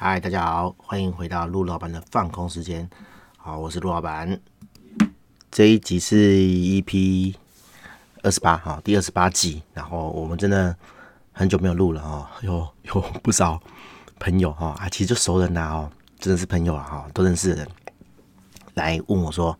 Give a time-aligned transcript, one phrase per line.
[0.00, 2.88] 嗨，大家好，欢迎回到陆老板的放空时间。
[3.36, 4.40] 好，我是陆老板。
[5.50, 7.34] 这一集是 EP
[8.22, 9.60] 二十八，哈，第二十八集。
[9.74, 10.74] 然后我们真的
[11.32, 13.60] 很久没有录了哈，有有不少
[14.20, 15.90] 朋友哈啊，其实就熟人呐哦，
[16.20, 17.68] 真的是朋友啊哈，都认识的人
[18.74, 19.58] 来问我说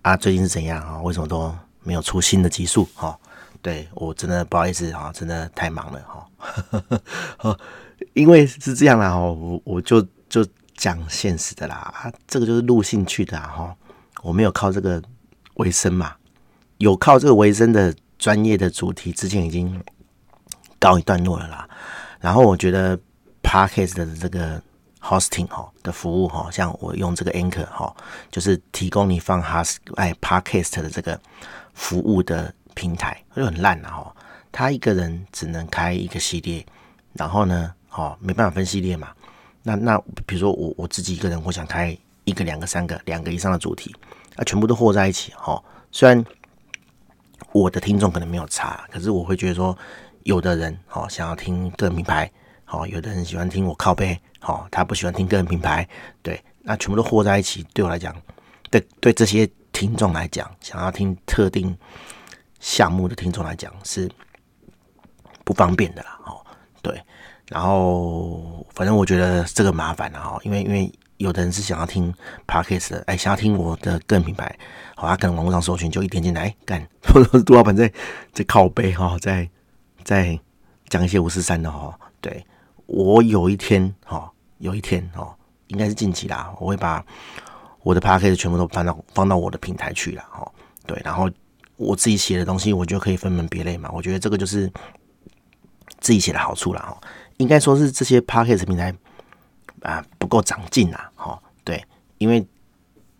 [0.00, 1.02] 啊，最近是怎样啊？
[1.02, 2.88] 为什么都没有出新的集数？
[2.94, 3.14] 哈，
[3.60, 7.58] 对我真的不好意思哈，真的太忙了哈。
[8.12, 13.74] 因为是这样啦，我我就就讲现实的啦，啊，这个就是录兴趣的哈，
[14.22, 15.02] 我没有靠这个
[15.54, 16.14] 为生嘛，
[16.78, 19.82] 有靠这个为生的专业的主题，之前已经
[20.78, 21.68] 告一段落了啦。
[22.20, 22.98] 然后我觉得
[23.42, 24.62] Podcast 的这个
[25.00, 27.94] hosting 哈的服务哈，像我用这个 Anchor 哈，
[28.30, 31.18] 就是提供你放 Host 哎 Podcast 的这个
[31.72, 34.14] 服务的平台，就很烂了哈，
[34.52, 36.64] 他一个人只能开一个系列，
[37.14, 37.72] 然后呢。
[37.96, 39.08] 哦，没办法分系列嘛？
[39.62, 43.94] 那那比如说我我自己一个人，我想开一个、两个、三个、两个以上的主题，
[44.36, 45.32] 啊，全部都和在一起。
[45.34, 46.22] 哈，虽然
[47.52, 49.76] 我的听众可能没有差，可是我会觉得说，
[50.24, 52.30] 有的人哦想要听个人品牌，
[52.64, 55.88] 好，有的人喜欢听我靠背，好，他不喜欢听个人品牌，
[56.22, 58.14] 对，那全部都和在一起，对我来讲，
[58.70, 61.76] 对对这些听众来讲，想要听特定
[62.60, 64.08] 项目的听众来讲是
[65.44, 66.20] 不方便的啦。
[66.26, 66.44] 哦，
[66.82, 67.02] 对。
[67.48, 72.12] 然后，反正我觉得这个麻烦了哈，因为因为有的人是想要听
[72.46, 74.58] Podcast 的，哎，想要听我的个人品牌，
[74.96, 77.90] 好，他可能网络上搜寻就一点进来，干，或者是杜老板在
[78.32, 79.48] 在靠背哈，在
[80.02, 80.38] 在
[80.88, 82.44] 讲一些五四三的哈，对，
[82.86, 85.32] 我有一天哈，有一天哈，
[85.68, 87.04] 应该是近期啦，我会把
[87.82, 90.50] 我的 Podcast 全部都放到放到我的平台去了哈，
[90.84, 91.30] 对，然后
[91.76, 94.68] 我自己写的东西，我就可以分门别类嘛，我觉得这个就是
[96.00, 96.98] 自己写的好处了哈。
[97.38, 98.94] 应该说是这些 Podcast 平台
[99.82, 101.84] 啊不够长进啊，哈，对，
[102.18, 102.46] 因为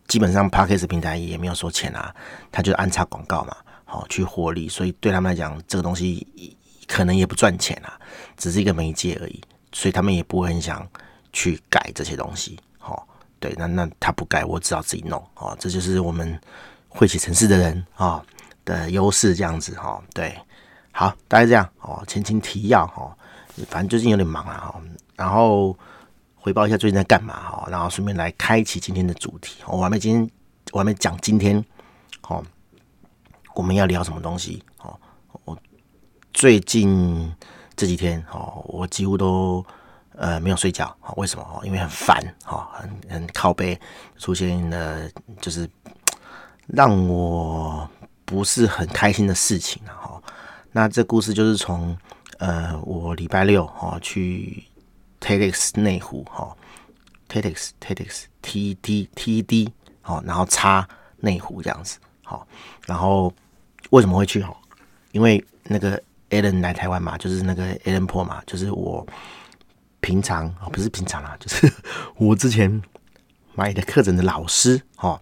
[0.09, 2.15] 基本上 Podcast 平台也没有收钱啊，
[2.51, 3.55] 他就安插广告嘛，
[3.85, 6.27] 好去获利，所以对他们来讲，这个东西
[6.87, 8.01] 可能也不赚钱啊，
[8.37, 9.41] 只是一个媒介而已，
[9.73, 10.87] 所以他们也不会很想
[11.33, 13.07] 去改这些东西，好，
[13.39, 16.41] 对，那那他不改，我只好自己弄，哦，这就是我们
[16.89, 18.25] 会写程式的人啊
[18.65, 20.39] 的优势，这样子哈，对，
[20.91, 23.15] 好，大概这样哦，前情提要哈。
[23.65, 24.83] 反正最近有点忙啊，哈，
[25.17, 25.77] 然后
[26.35, 29.63] 回报一下最近在干嘛哈，然后顺便来开启今天的主题。
[29.67, 30.31] 我还没今天，
[30.73, 31.65] 我还没讲今天，
[32.29, 32.45] 哦，
[33.55, 34.63] 我们要聊什么东西？
[34.83, 34.99] 哦，
[35.45, 35.57] 我
[36.35, 37.35] 最近
[37.75, 39.65] 这几天，哦，我几乎都
[40.17, 41.43] 呃没有睡觉，为什么？
[41.43, 43.81] 哦因为很烦，哈，很很靠背，
[44.19, 45.09] 出现了
[45.41, 45.69] 就是
[46.67, 47.89] 让我
[48.27, 50.23] 不是很开心的事情，哈。
[50.73, 51.97] 那这故事就是从。
[52.39, 54.63] 呃，我礼拜六哈去
[55.21, 56.55] TEDx 内湖哈
[57.29, 60.87] ，TEDx TEDx T D T D 好，然后插
[61.19, 62.47] 内湖这样子好，
[62.87, 63.33] 然后
[63.91, 64.55] 为什么会去哈？
[65.13, 69.07] 因为那个 Alan 来台湾嘛，就是那个 Alan Paul 嘛，就是我
[70.01, 71.73] 平常啊不是平常啦，就是
[72.19, 72.83] 我之前
[73.55, 75.19] 买的课程的老师哈，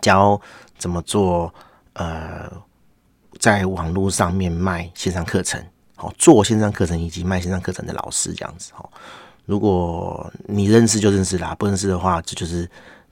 [0.00, 0.40] 教
[0.76, 1.54] 怎么做
[1.92, 2.50] 呃，
[3.38, 5.64] 在网络上面卖线上课程。
[6.00, 8.88] 好，做线上课程以及卖线上课程的老师这样子哈。
[9.44, 12.66] 如果你认识就认识啦，不认识的话，这就是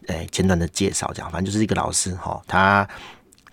[0.07, 1.31] 诶简短的介绍这样。
[1.31, 2.89] 反正就是一个老师哈，他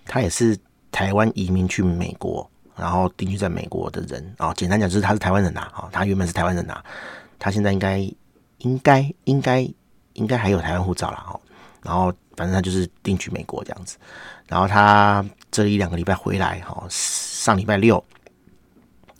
[0.06, 0.56] 他也是
[0.90, 4.54] 台湾移民去美国，然后定居在美国的人啊。
[4.54, 6.82] 简单讲就是他是台湾人呐，哈，他原本是台湾人呐，
[7.38, 7.98] 他现在应该
[8.60, 9.68] 应该应该
[10.14, 11.38] 应该还有台湾护照了哈。
[11.82, 13.98] 然后反正他就是定居美国这样子。
[14.48, 18.02] 然后他这一两个礼拜回来哈，上礼拜六。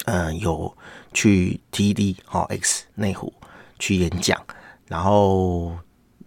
[0.07, 0.73] 嗯，有
[1.13, 3.33] 去 TED 哦 X 内湖
[3.79, 4.41] 去演讲，
[4.87, 5.77] 然后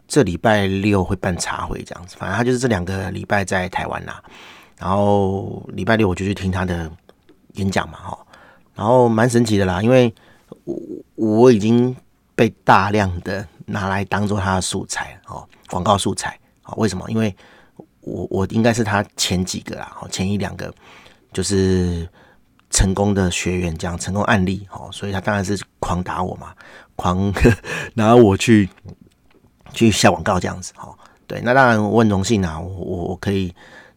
[0.06, 4.22] 这礼拜六会办茶会这样子，反正他就是这两个礼拜在台湾啦。
[4.78, 6.91] 然后礼拜六我就去听他的
[7.53, 8.28] 演讲嘛，哈，
[8.75, 10.13] 然后蛮神奇的啦，因为
[10.66, 10.78] 我
[11.16, 11.96] 我已经
[12.35, 17.09] 被大量的拿来当做他的素材哦，广告素材啊，为什么？
[17.09, 17.34] 因为
[18.02, 20.73] 我我应该是他前几个啦，前一两个
[21.32, 22.05] 就是。
[22.70, 26.54] 成功的学员这样成功案例，哦，所以他当然是狂打我嘛，
[26.96, 27.34] 狂
[27.96, 28.70] 拿我去
[29.74, 30.96] 去下广告这样子，哦，
[31.26, 33.54] 对，那当然我很荣幸啊，我我可以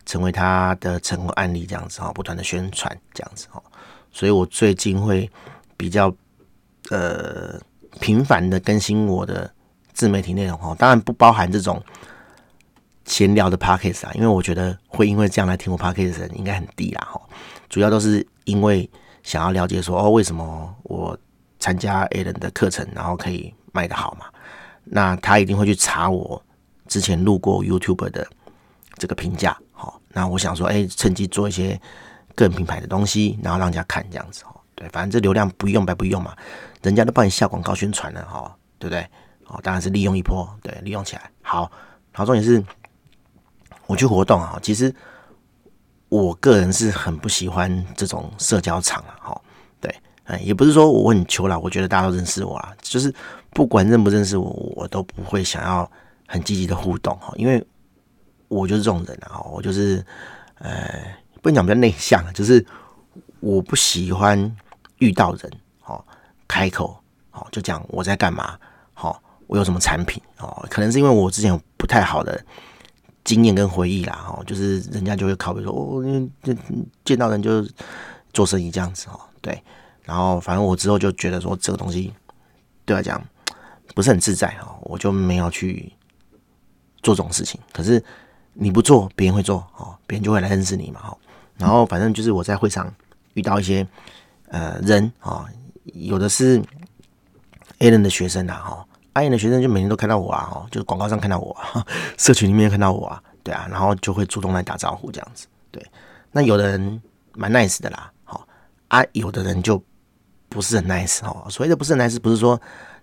[0.07, 3.63] 成为他的成功案例这样子，哈，不断的宣传这样子，哈，
[4.11, 5.31] 所以我最近会
[5.77, 6.15] 比较
[6.91, 7.61] 呃
[8.01, 9.53] 频繁的更新我的
[9.93, 11.83] 自媒体内容，哈，当然不包含这种
[13.05, 17.21] 闲聊的 podcast 啊，因为我觉得会因为这样来听我 podcast 的人应该很低啦，哈。
[17.69, 18.89] 主要都是因为
[19.23, 21.17] 想要了解说哦，为什么我
[21.59, 24.27] 参加 a l n 的课程，然后可以卖得好嘛，
[24.85, 26.43] 那他一定会去查我
[26.89, 28.27] 之前录过 YouTube 的
[28.97, 31.81] 这个评价，好，那我想说，哎，趁机做一些
[32.35, 36.37] 个人品牌的东西，然后让人家看这样子，哦，对，反正这流量不用白不用嘛，
[36.83, 39.06] 人家都帮你下广告宣传了，哈，对不对？
[39.47, 41.71] 哦，当然是利用一波，对，利用起来好。
[42.12, 42.62] 然后重点是，
[43.87, 44.95] 我去活动啊，其实
[46.12, 49.41] 我个人是很不喜欢这种社交场了，哈，
[49.81, 49.91] 对，
[50.25, 53.11] 哎，也不是说我很求啦，我觉得大家都认识我啊，就是
[53.49, 55.91] 不管认不认识我，我都不会想要
[56.26, 57.67] 很积极的互动哈，因为
[58.49, 60.05] 我就是这种人啊，我就是
[60.59, 61.03] 呃，
[61.41, 62.62] 不能讲比较内向，就是
[63.41, 64.55] 我不喜欢
[64.99, 65.50] 遇到人，
[65.87, 66.05] 哦，
[66.47, 66.94] 开口，
[67.31, 68.59] 哦，就讲我在干嘛，
[68.93, 69.23] 好。
[69.49, 70.67] 我有什么产品哦？
[70.70, 72.43] 可能是因为我之前有不太好的
[73.25, 76.03] 经验跟回忆啦，哦，就是人家就会考虑说，哦，
[76.43, 76.55] 这
[77.05, 77.65] 见到人就
[78.33, 79.63] 做生意这样子哦，对。
[80.05, 82.13] 然后反正我之后就觉得说，这个东西
[82.85, 83.23] 对我来讲
[83.95, 85.93] 不是很自在哦，我就没有去
[87.03, 87.61] 做这种事情。
[87.73, 88.03] 可是
[88.53, 91.19] 你不做，别人会做哦，别人就会来认识你嘛，哦。
[91.57, 92.93] 然后反正就是我在会上
[93.35, 93.87] 遇到一些
[94.49, 95.47] 呃人啊，
[95.85, 96.61] 有的是
[97.79, 98.87] Alan 的学生呐，哈。
[99.14, 101.85] 阿燕的学生就每天都看到我啊，哦，就是广告上看到我啊，
[102.17, 105.85] 社群里面看到我啊，对啊，然后就会主动来打招呼这样子，对。
[106.31, 107.03] 那有的人
[107.35, 108.47] 蛮 nice 的啦，好
[108.88, 109.82] 啊，有的人就
[110.49, 111.47] 不是很 nice 哦。
[111.50, 112.59] 所谓的不是很 nice，不是说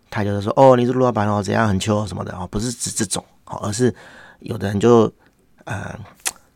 [0.10, 3.94] 他就是说哦，你是陆老板哦，怎样很秋什么的哦，不是指这种，哦，而是
[4.40, 5.12] 有的人就
[5.66, 5.96] 呃，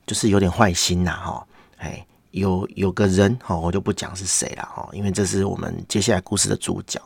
[0.08, 1.48] 就是有点坏心呐，哈，
[1.78, 7.00] 哎，有有个人哈，我就不讲是谁了哈，因为这是我们接下来故事的主角。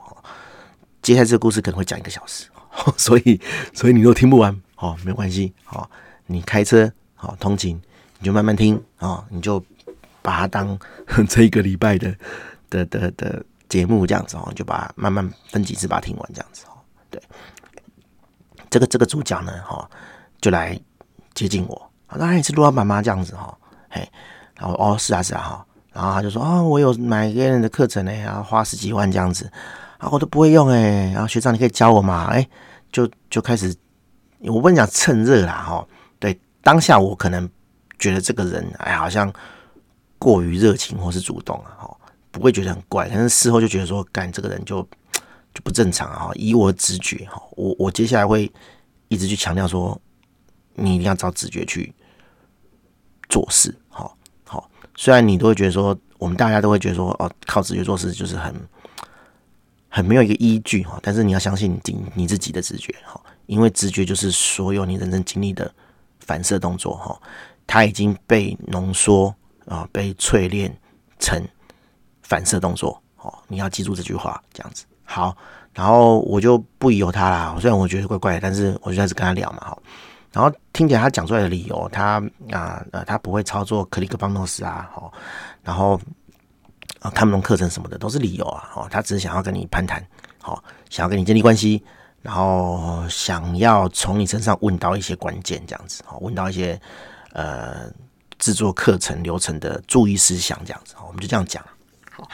[1.01, 2.45] 接下来这个故事可能会讲一个小时，
[2.97, 3.39] 所以
[3.73, 5.89] 所以你都听不完，哦，没关系，哦，
[6.25, 7.79] 你开车好通勤，
[8.19, 9.63] 你就慢慢听哦，你就
[10.21, 10.77] 把它当
[11.29, 12.13] 这一个礼拜的
[12.69, 16.75] 的的的节目这样子哦，就把它慢慢分几次把它听完这样子哦。
[17.09, 17.21] 对，
[18.69, 19.89] 这个这个主角呢，哈，
[20.41, 20.77] 就来
[21.33, 23.01] 接近我，那也是陆老板吗？
[23.01, 23.57] 这样子哈，
[23.89, 24.07] 嘿，
[24.55, 29.49] 然后哦是啊是啊哈，然后他就说哦，我有买别人的课程呢，然后花十几万这样子。
[29.97, 32.27] 啊，我都不会用哎，然后学长你可以教我吗？
[32.31, 32.47] 哎，
[32.91, 33.75] 就就开始，
[34.41, 35.87] 我跟你讲趁热啦哈。
[36.19, 37.49] 对，当下我可能
[37.97, 39.31] 觉得这个人哎，好像
[40.19, 41.97] 过于热情或是主动啊哈，
[42.29, 44.81] 不会觉得很怪，但是事后就觉得说，干这个人就
[45.53, 46.29] 就不正常啊。
[46.35, 48.51] 以我的直觉哈，我我接下来会
[49.07, 49.99] 一直去强调说，
[50.75, 51.91] 你一定要找直觉去
[53.29, 54.15] 做事，好
[54.45, 54.69] 好。
[54.95, 58.53] 虽然你都会觉得说，我们大家都会觉得说，哦，靠直觉做事就是很。
[59.97, 65.73] 很没有一个依据哈，但是你要相信你你自己的直觉哈，因为直觉就是所有你人生经历的
[66.19, 67.19] 反射动作哈，
[67.65, 69.33] 它已经被浓缩
[69.65, 70.71] 啊，被淬炼
[71.17, 71.43] 成
[72.21, 73.33] 反射动作哦。
[73.47, 75.35] 你要记住这句话，这样子好。
[75.73, 79.77] 然后我就不由他啦，虽然我觉得怪怪的，但是我就开始跟他聊嘛哈。
[80.31, 85.11] 然后听起来他讲出来的理由，他啊呃他不会操作 ClickFunnels 啊，好，
[85.63, 85.99] 然后。
[86.99, 88.71] 啊，看不懂课程什么的都是理由啊！
[88.75, 90.03] 哦，他只是想要跟你攀谈，
[90.41, 91.83] 好，想要跟你建立关系，
[92.23, 96.79] 然后想要从你身上问到一些关键，这样子，哦，问到一些
[97.33, 97.87] 呃
[98.39, 101.63] 制作课程流程的注意事项，这样子，哦，我们就这样讲。
[102.11, 102.27] 好，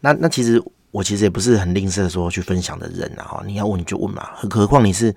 [0.00, 5.14] 那那其实我其实也不是很吝啬说去分享的人啊，哈，你要问你就问嘛，何何况你是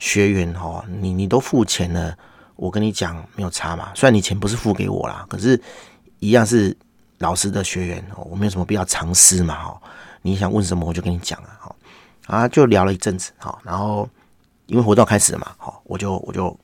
[0.00, 2.18] 学员哈，你你都付钱了，
[2.56, 5.62] 我跟你讲没有差嘛，虽然你钱不是付给我啦，可是
[6.18, 6.76] 一样是。
[7.22, 9.82] 老师的学员，我没有什么必要藏私嘛，哈，
[10.20, 11.76] 你想问什么我就跟你讲啊，好，
[12.26, 14.08] 啊，就聊了一阵子，好，然后
[14.66, 16.54] 因为活动开始了嘛，好，我就我就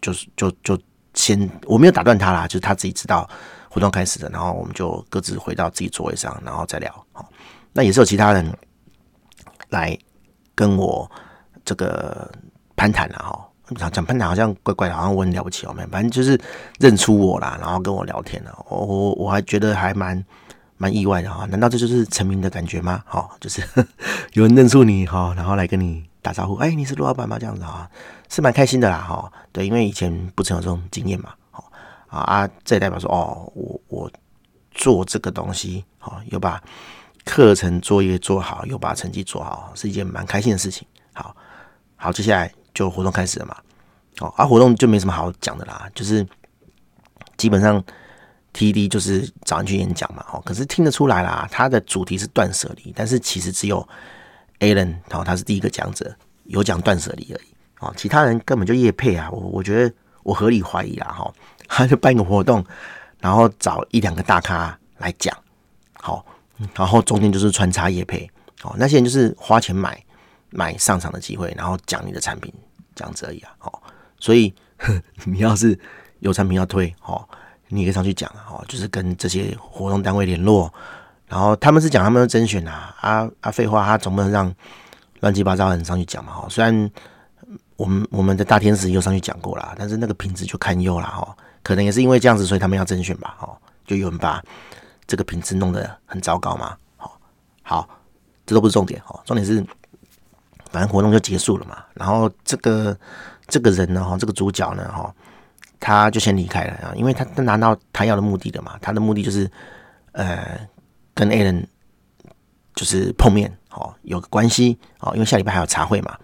[0.00, 0.76] 就是就就，
[1.12, 3.28] 先我没有打断他啦，就是他自己知道
[3.68, 7.28] 活动开始了，然后我们就各自回到自己座位上，然后再聊，好，
[7.72, 8.50] 那也是有其他人
[9.68, 9.96] 来
[10.54, 11.08] 跟我
[11.64, 12.32] 这个
[12.74, 13.48] 攀谈了，哈。
[13.74, 16.40] 讲讲喷谈好像怪怪的，好像我很了不起哦，没反正就是
[16.78, 20.24] 认出我啦，然后跟我聊天了，我我我还觉得还蛮
[20.76, 23.02] 蛮意外的哈，难道这就是成名的感觉吗？
[23.04, 23.60] 好，就是
[24.34, 27.38] 有人认出你哈，然后来跟你打招呼，哎，你是陆老板吗？
[27.40, 27.90] 这样子啊，
[28.28, 29.32] 是蛮开心的啦哈。
[29.50, 31.70] 对，因为以前不曾有这种经验嘛，好
[32.08, 34.10] 啊，这也代表说哦，我我
[34.70, 36.62] 做这个东西，好，有把
[37.24, 40.86] 课程作业做好，有把成绩做好，是一件蛮开心的事情。
[41.14, 41.34] 好，
[41.96, 42.52] 好，接下来。
[42.76, 43.56] 就活动开始了嘛，
[44.20, 46.24] 哦，啊，活动就没什么好讲的啦，就是
[47.38, 47.82] 基本上
[48.52, 53.88] TED 就是找人去演讲嘛，哦，可是听得出来啦，他的主题是断舍离，但是其实只有
[54.58, 56.14] Alan 哦，他是第一个讲者，
[56.44, 61.32] 有讲断舍离而已，哦，其他人根本就业配啊，我我觉得我合理怀疑啦，哈，
[61.66, 62.62] 他就办一个活动，
[63.20, 65.34] 然后找一两个大咖来讲，
[65.94, 66.22] 好，
[66.74, 68.30] 然后中间就是穿插夜配，
[68.62, 69.98] 哦，那些人就是花钱买。
[70.50, 72.54] 买上场的机会，然后讲你的产品
[72.96, 73.52] 这样子而已啊。
[73.60, 73.72] 哦，
[74.18, 74.52] 所以
[75.24, 75.78] 你要是
[76.18, 77.24] 有产品要推，哦，
[77.68, 80.72] 你可以上去讲啊，哦，就是跟这些活动单位联络，
[81.28, 84.52] 然后他们是讲他们的甄选啊，啊啊，废话，他总不能让
[85.20, 86.32] 乱七八糟的人上去讲嘛。
[86.42, 86.90] 哦，虽然
[87.76, 91.36] 我们我们的大天使又上去讲过了，但是那个品质就堪忧了哈。
[91.62, 93.36] 可能也是因为这样子，所以他们要甄选吧。
[93.40, 94.42] 哦，就有人把
[95.06, 96.76] 这个品质弄得很糟糕嘛。
[96.96, 97.18] 好，
[97.62, 97.88] 好，
[98.46, 99.02] 这都不是重点。
[99.06, 99.64] 哦，重点是。
[100.76, 102.94] 反正活动就结束了嘛，然后这个
[103.48, 105.10] 这个人呢，哈，这个主角呢，哈，
[105.80, 109.50] 他就先离开了啊，因为他他拿到他要的目的了嘛，他的目的就是
[110.12, 110.60] 呃
[111.14, 111.66] 跟 A 人
[112.74, 116.14] 就是碰面，哦，有个关系，哦，因为下礼拜还有茶会嘛，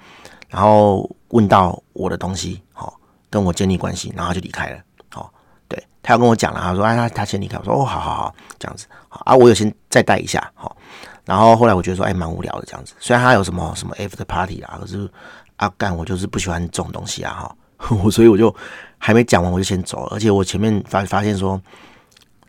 [0.51, 2.93] 然后问到我的东西，哦，
[3.31, 4.79] 跟我建立关系，然后就离开了，
[5.15, 5.31] 哦，
[5.67, 10.77] 对，他要跟我讲了，他说哎，他他先离开，我说哦，好好好，这样子，好啊，我有先再带一下，好。
[11.25, 12.95] 然后后来我觉得说，哎，蛮无聊的这样子。
[12.99, 15.09] 虽然他有什么什么 after party 啊，可是
[15.57, 17.57] 阿干我就是不喜欢这种东西啊，哈，
[18.03, 18.55] 我所以我就
[18.99, 20.09] 还没讲完我就先走了。
[20.17, 21.61] 而且我前面发发现说，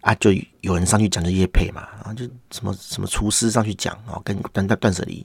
[0.02, 5.24] 啊，就有人上去讲就叶配嘛，然后就什么什么厨师上去讲哦，跟断断断舍离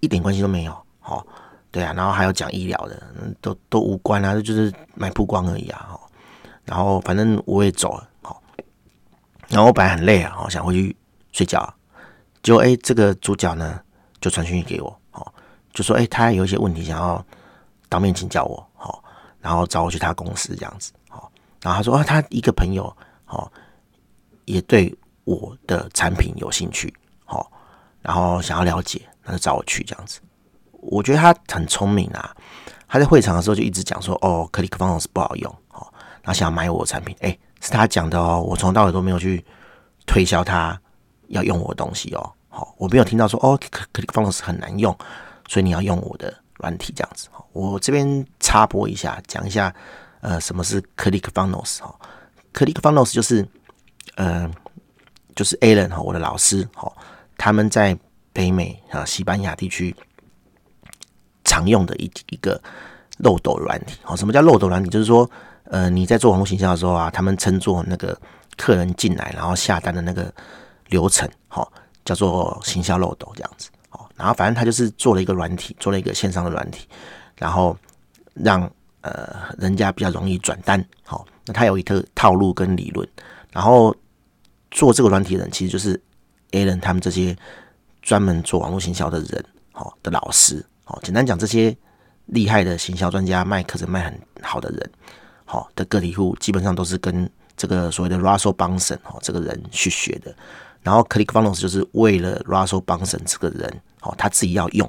[0.00, 1.26] 一点关系都没有，哦，
[1.72, 3.02] 对啊，然后还有讲医疗的，
[3.40, 6.00] 都都无关啊，就是买曝光而已啊，哈。
[6.64, 8.40] 然后反正我也走了，好，
[9.48, 10.96] 然后我本来很累啊，我想回去
[11.32, 11.72] 睡觉。
[12.46, 13.80] 就哎，这个主角呢，
[14.20, 15.34] 就传讯息给我，哦，
[15.72, 17.26] 就说哎，他有一些问题想要
[17.88, 19.02] 当面请教我，好，
[19.40, 21.28] 然后找我去他公司这样子，好，
[21.60, 22.84] 然后他说啊，他一个朋友，
[23.26, 23.50] 哦，
[24.44, 27.50] 也对我的产品有兴趣，好，
[28.00, 30.20] 然后想要了解，那就找我去这样子。
[30.70, 32.32] 我觉得他很聪明啊，
[32.86, 35.84] 他在会场的时候就一直讲说，哦，ClickFunnels 不好用，哦，
[36.22, 39.44] 然后想要买我的产品，哎，是他讲的哦，我从头到尾都没有去
[40.06, 40.80] 推销他
[41.26, 42.32] 要用我的东西哦。
[42.56, 43.60] 好，我没有听到说哦
[43.92, 44.96] ，ClickFunnels 很难用，
[45.46, 47.28] 所以你要用我的软体这样子。
[47.52, 49.74] 我这边插播一下，讲一下，
[50.22, 51.94] 呃，什么是 ClickFunnels 哈
[52.54, 53.46] ？ClickFunnels 就是，
[54.14, 54.50] 呃，
[55.34, 56.90] 就是 Alan 哈，我的老师哈，
[57.36, 57.94] 他们在
[58.32, 59.94] 北美啊，西班牙地区
[61.44, 62.58] 常用的一一个
[63.18, 63.98] 漏斗软体。
[64.02, 64.88] 好，什么叫漏斗软体？
[64.88, 65.30] 就是说，
[65.64, 68.18] 呃，你在做网络行销的时候啊，他们称作那个
[68.56, 70.32] 客人进来然后下单的那个
[70.88, 71.70] 流程，好。
[72.06, 76.86] 叫做行销漏斗这样子，哦，然后反正他就是做了一个软体，做了一个线上的软体，
[77.36, 77.76] 然后
[78.32, 78.62] 让
[79.00, 83.06] 呃人家比较容易转单，好，那他有一套套路跟理论，
[83.52, 83.94] 然后
[84.70, 86.00] 做这个软体的人其实就是
[86.52, 87.36] a l n 他们这些
[88.02, 91.76] 专门做网络行销的人，好，的老师，好，简单讲，这些
[92.26, 94.90] 厉害的行销专家卖课程卖很好的人，
[95.44, 100.32] 好，的个体户基本上都是跟这个所谓的 Russell Brunson 哦这个人去学的。
[100.86, 104.88] 然后 ClickFunnels 就是为了 Russell b u n s o n 这个人，哦，他自己要用，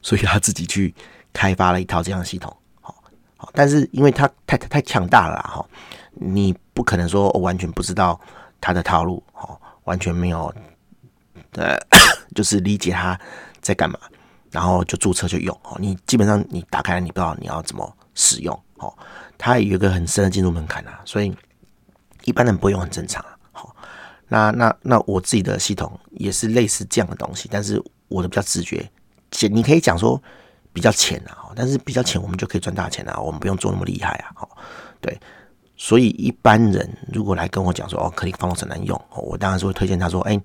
[0.00, 0.94] 所以他自己去
[1.32, 2.94] 开发了一套这样的系统，好，
[3.36, 5.66] 好，但是因为他太太太强大了哈，
[6.12, 8.20] 你不可能说完全不知道
[8.60, 10.54] 他的套路，哦，完全没有，
[11.54, 11.76] 呃，
[12.36, 13.18] 就是理解他
[13.60, 13.98] 在干嘛，
[14.52, 18.96] 然后就注册就用，哦，你基本上你打开了，你不知道你要怎么使用，哦，
[19.36, 21.36] 他有一个很深的进入门槛啊，所以
[22.22, 23.24] 一般人不会用很正常。
[24.32, 28.90] 那那那我自己的系统也是类似这样的东西，但是我的比较直觉，
[29.30, 30.18] 浅你可以讲说
[30.72, 34.56] 比较浅啊，但是比较浅我们就可以赚大钱啊，我们不用做那么厉害啊，好，
[35.02, 35.20] 对，
[35.76, 40.40] 所以一般人如果来跟我讲说哦，ClickFunnels 很难用，我当然是会推荐他说，哎，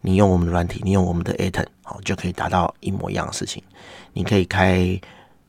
[0.00, 3.62] 你用我们的软体，你用我们的 Aton，好，就可以达到一模一样的事情，
[4.12, 5.00] 你可以开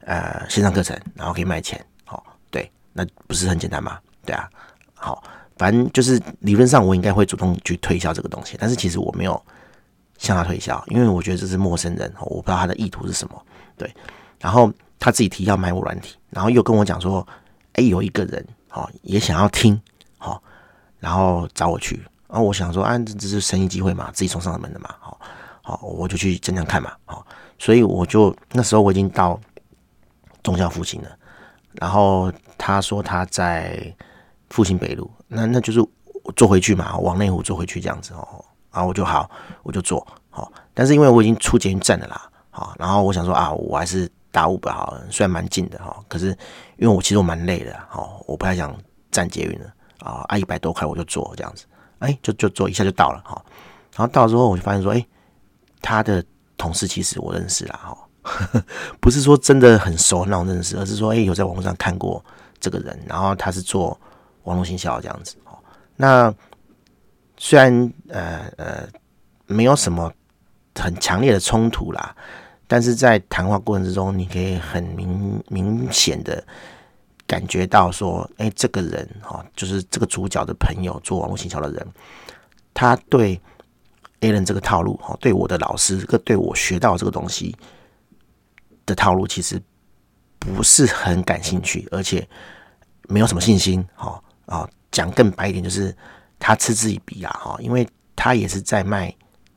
[0.05, 3.97] 呃线上课程，然后可以卖钱，好，对，那不是很简单吗？
[4.23, 4.47] 对啊，
[4.93, 5.23] 好。
[5.59, 9.45] 反正就是理论上我应该会主动去推销这个东西，但是其实我没有
[10.17, 13.45] 向他推销，因为我觉得这是陌生人，我不知道他的意图是什么。
[13.75, 13.93] 对，
[14.39, 17.27] 然后他自己提要买我软体，然后又跟我讲说，
[17.73, 19.77] 哎，有一个人哦也想要听，
[20.17, 20.41] 好，
[20.97, 25.19] 然后找我去，然后我想说，啊，这这是生意机会嘛，自己送上门的嘛，好，
[25.61, 29.37] 好，我就去讲讲看嘛，好，所以我就那时候我已经到
[30.41, 31.09] 忠孝复兴了，
[31.73, 33.93] 然后他说他在。
[34.51, 35.79] 复兴北路，那那就是
[36.35, 39.29] 坐回去嘛，往内湖坐回去这样子哦，然后我就好，
[39.63, 46.27] 我就坐好，但是因为我已经出捷运站了啦，好，然后我想说啊，我还是打五百好了，虽然蛮近的哈，可是
[46.77, 48.75] 因为我其实我蛮累的，好，我不太想
[49.11, 51.65] 站捷运了啊，啊一百多块我就坐这样子，
[51.99, 53.41] 哎，就就坐一下就到了哈，
[53.95, 55.05] 然后到了之后我就发现说，哎，
[55.81, 56.23] 他的
[56.57, 57.79] 同事其实我认识啦，
[58.23, 58.63] 哈，
[58.99, 62.23] 不是说真的很熟那种认识，而是说哎有在网络上看过
[62.59, 63.99] 这个人，然后他是做。
[64.43, 65.57] 网络行销这样子哦，
[65.95, 66.33] 那
[67.37, 68.87] 虽然呃呃
[69.45, 70.11] 没有什么
[70.75, 72.15] 很强烈的冲突啦，
[72.67, 76.43] 但是在谈话过程之中，你可以很明明显的
[77.27, 81.87] 感觉到说，哎，这个人哈，就是这个主角的朋友做网络行销的人，
[82.73, 83.39] 他对
[84.21, 87.55] Alan 这个套路哈，对我的老师，个对我学到这个东西
[88.85, 89.61] 的套路，其实
[90.39, 92.27] 不是很感兴趣，而且
[93.07, 93.85] 没有什么信心。
[93.95, 95.95] 哈啊，讲更白一点，就是
[96.37, 97.31] 他嗤之以鼻啊。
[97.41, 99.15] 哈，因为他也是在卖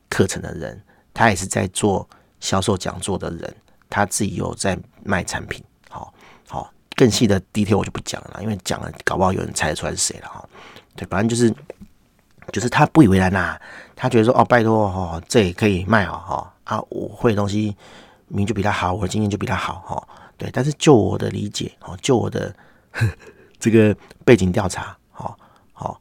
[0.09, 0.81] 课程的人，
[1.13, 2.07] 他也是在做
[2.39, 3.55] 销售讲座的人，
[3.89, 5.63] 他自己有在卖产品。
[5.89, 6.13] 好，
[6.47, 10.27] 好，更细的 detail 我就不讲了，因为讲了搞不好有人猜得出来是谁了。
[10.29, 10.47] 哈，
[10.95, 11.53] 对，反正就是。
[12.51, 13.57] 就是他不以为然呐、
[13.95, 17.73] 他觉得说哦，拜托哦，这也可以卖哦，哈啊，我会的东西
[18.27, 20.07] 明就比他好，我的经验就比他好，哈，
[20.37, 20.49] 对。
[20.51, 22.53] 但是就我的理解，哦，就我的
[23.63, 25.37] 这个背景调查，好，
[25.71, 25.97] 好，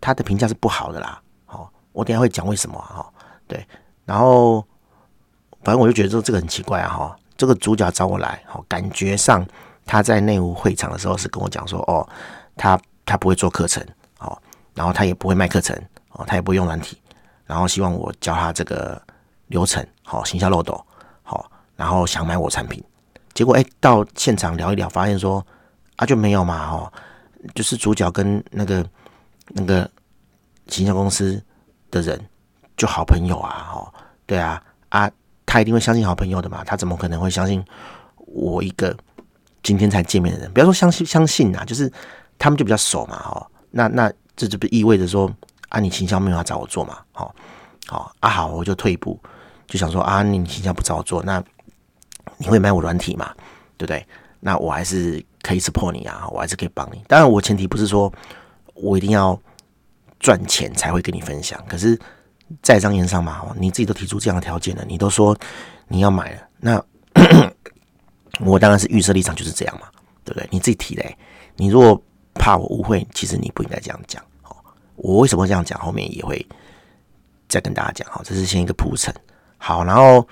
[0.00, 3.08] 他的评价是不好的啦，好，我等下会讲为什么，哈，
[3.46, 3.64] 对。
[4.04, 4.60] 然后
[5.62, 9.46] 反正我就觉得说这个很奇怪啊，哈，这个主角找我来，好，感觉上
[9.84, 12.04] 他在内务会场的时候是跟我讲说，哦，
[12.56, 13.86] 他他不会做课程，
[14.18, 14.42] 好。
[14.74, 17.00] 然后他也不会卖课程哦，他也不会用软体，
[17.46, 19.00] 然后希望我教他这个
[19.46, 20.84] 流程，好，行销漏斗，
[21.22, 22.82] 好，然后想买我产品，
[23.32, 25.42] 结果哎，到现场聊一聊，发现说
[25.96, 26.92] 啊就没有嘛，哦，
[27.54, 28.88] 就是主角跟那个
[29.48, 29.90] 那个
[30.68, 31.42] 行销公司
[31.90, 32.18] 的人
[32.76, 33.92] 就好朋友啊，哦，
[34.26, 35.10] 对啊，啊，
[35.44, 37.64] 他一定会相信好朋友的嘛，他怎么可能会相信
[38.18, 38.96] 我一个
[39.62, 40.52] 今天才见面的人？
[40.52, 41.92] 不要说相信相信啊，就是
[42.38, 44.12] 他们就比较熟嘛，哦，那那。
[44.38, 45.34] 这就不意味着说
[45.70, 46.98] 啊，你行销没有要找我做嘛？
[47.12, 47.34] 好，
[47.86, 49.18] 好啊，好，我就退一步，
[49.66, 51.42] 就想说啊，你行销不找我做，那
[52.36, 53.32] 你会买我软体嘛？
[53.78, 54.06] 对不对？
[54.38, 57.00] 那我还是可以 support 你啊，我还是可以帮你。
[57.06, 58.12] 当然，我前提不是说
[58.74, 59.40] 我一定要
[60.18, 61.62] 赚钱才会跟你分享。
[61.68, 61.98] 可是，
[62.62, 65.36] 在商言商嘛，你自己都提出这样的条件了，你都说
[65.88, 66.84] 你要买了，那
[68.40, 69.86] 我当然是预设立场就是这样嘛，
[70.24, 70.48] 对不对？
[70.50, 71.04] 你自己提的，
[71.56, 72.02] 你如果。
[72.38, 74.22] 怕我误会，其实你不应该这样讲。
[74.42, 74.54] 哦，
[74.96, 75.80] 我为什么会这样讲？
[75.80, 76.46] 后面也会
[77.48, 78.06] 再跟大家讲。
[78.12, 79.12] 哦，这是先一个铺陈。
[79.56, 80.28] 好，然后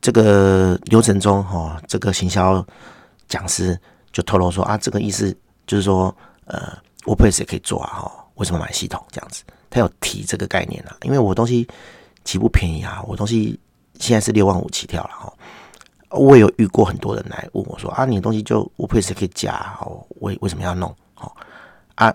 [0.00, 2.66] 这个流程中，哦，这个行销
[3.28, 3.80] 讲师
[4.14, 6.72] 就透露说啊，这个意思就是说，呃
[7.04, 9.42] ，WordPress 也可以做啊，哈，为什么买系统这样子？
[9.68, 11.66] 他有提这个概念啊，因为我东西
[12.24, 13.58] 其实不便宜啊，我东西
[13.98, 15.32] 现在是六万五起跳了，哈。
[16.10, 20.94] 我也有遇过很多人来问我说啊，你的东西就 WordPress 可以加，哦，为为什么要弄？
[21.96, 22.14] 啊，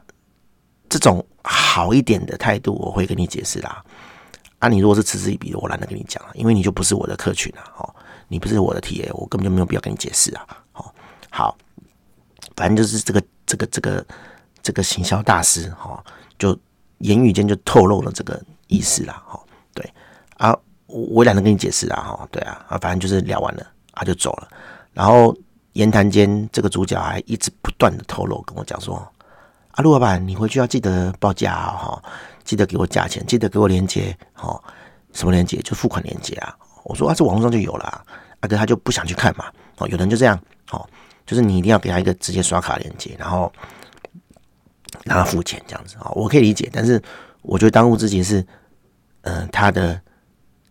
[0.88, 3.84] 这种好一点的态度，我会跟你解释啦。
[4.60, 7.64] 啊，你如果是嗤之以鼻的，我懒得跟你讲了，因为你就不是我的客群啊。
[7.78, 7.96] 哦，
[8.30, 10.48] 你不是我的 TA，我根本就没有必要跟你解释啊。
[10.72, 10.94] 好，
[11.30, 11.58] 好，
[12.60, 14.06] 反正就是这个这个这个
[14.62, 16.04] 这个行销大师哈，
[16.38, 16.60] 就
[16.98, 19.24] 言语间就透露了这个意思啦。
[19.26, 19.40] 哈，
[19.74, 19.90] 对
[20.36, 20.54] 啊，
[20.88, 22.02] 我懒得跟你解释啊。
[22.02, 24.50] 哈，对啊，啊，反正就是聊完了，他就走了。
[24.92, 25.34] 然后
[25.72, 28.98] 言谈间，这个主角还一直不断的透露跟我讲说。
[29.72, 32.04] 啊，陆老板，你回去要记得报价啊哈，
[32.44, 34.62] 记得给我价钱，记得给我链接，哈，
[35.14, 35.62] 什么链接？
[35.62, 36.54] 就付款链接啊。
[36.84, 38.04] 我说啊，这网络上就有了。
[38.42, 39.46] 阿哥他就不想去看嘛。
[39.78, 40.38] 哦，有人就这样，
[40.72, 40.86] 哦，
[41.30, 43.54] 就是你一定要给他一个直接刷卡链接，然后
[45.04, 46.10] 让他付钱这样子啊。
[46.16, 47.00] 我可以理解，但是
[47.44, 48.44] 我觉得当务之急是，
[49.22, 50.02] 嗯，他的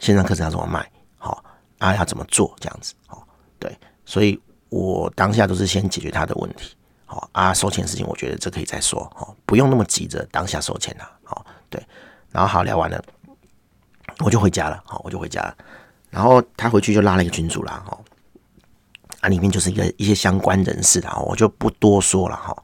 [0.01, 0.85] 线上课程要怎么卖，
[1.17, 1.41] 好，
[1.79, 3.23] 啊，要怎么做这样子，哦，
[3.61, 3.73] 对，
[4.05, 4.37] 所以
[4.69, 6.75] 我当下都是先解决他的问题。
[7.07, 11.81] 好啊，收钱事情，我觉得这可以再说，哦，不用那么急着当下收钱了，好，对，
[12.33, 13.01] 然后好聊完了，
[14.19, 15.57] 我就回家了，好，我就回家了，
[16.11, 17.97] 然后他回去就拉了一个群组啦，哈，
[19.21, 22.57] 啊，里面就是一个一些相关人士的，我就不多说了，哈，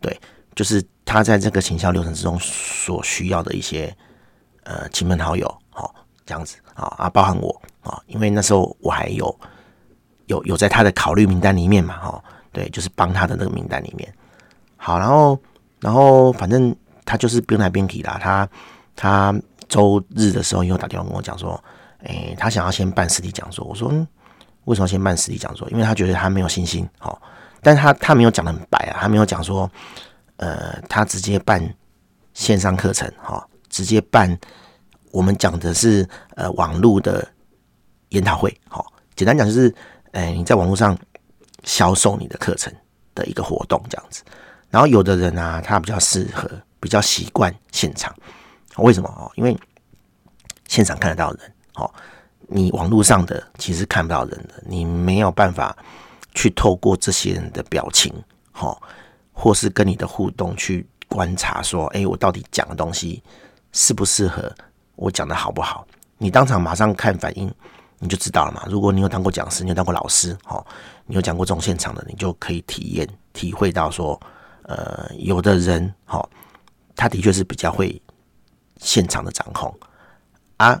[0.00, 0.20] 对，
[0.54, 3.94] 就是他在这个行销流程之中所需要的一些
[4.64, 5.94] 呃亲朋好友，好，
[6.26, 9.38] 这样子，啊啊，包含我，啊，因为那时候我还有
[10.26, 12.24] 有有在他的考虑名单里面嘛，哈。
[12.54, 14.12] 对，就是帮他的那个名单里面。
[14.76, 15.40] 好，然后，
[15.80, 18.18] 然后反正他就是边来边提啦。
[18.20, 18.46] 他
[18.94, 19.34] 他
[19.70, 21.58] 周日的时候又打电话跟我讲说，
[22.00, 23.64] 诶，他想要先办实体讲座。
[23.64, 23.90] 我说，
[24.64, 25.68] 为什么先办实体讲座？
[25.70, 26.88] 因为他觉得他没有信心。
[26.98, 27.20] 好，
[27.60, 29.70] 但他他没有讲得很白啊，他没有讲说，
[30.36, 31.62] 呃，他直接办
[32.34, 34.38] 线上课程，哈，直接办。
[35.10, 37.26] 我们讲的是呃网络的
[38.08, 39.74] 研讨会，好，简单讲就是，
[40.12, 40.96] 诶，你在网络上。
[41.64, 42.74] 销售你的课程
[43.14, 44.24] 的一个活动这样子，
[44.68, 48.12] 然后有的人啊，他比较适合，比较习惯现场。
[48.78, 49.30] 为什么哦？
[49.36, 49.56] 因为
[50.66, 51.88] 现场看得到人哦，
[52.54, 55.74] 你网络上的其实看不到人的，你没有办法
[56.34, 58.12] 去透过这些人的表情，
[58.58, 58.76] 哦，
[59.32, 63.22] 或是跟你的互动去观察说，哎，我到底讲的东西
[63.72, 64.54] 适不适合，
[64.96, 65.86] 我讲的好不好？
[66.18, 67.52] 你当场马上看反应，
[67.98, 68.64] 你就知道了嘛。
[68.68, 70.64] 如果你有当过讲师，你有当过老师，哦，
[71.06, 74.20] 你有讲过这种现场的，你就可以体验、体会到说，
[74.64, 76.28] 呃，有的人，哦，
[76.94, 78.00] 他的确是比较会
[78.76, 79.74] 现场的掌控
[80.58, 80.78] 啊。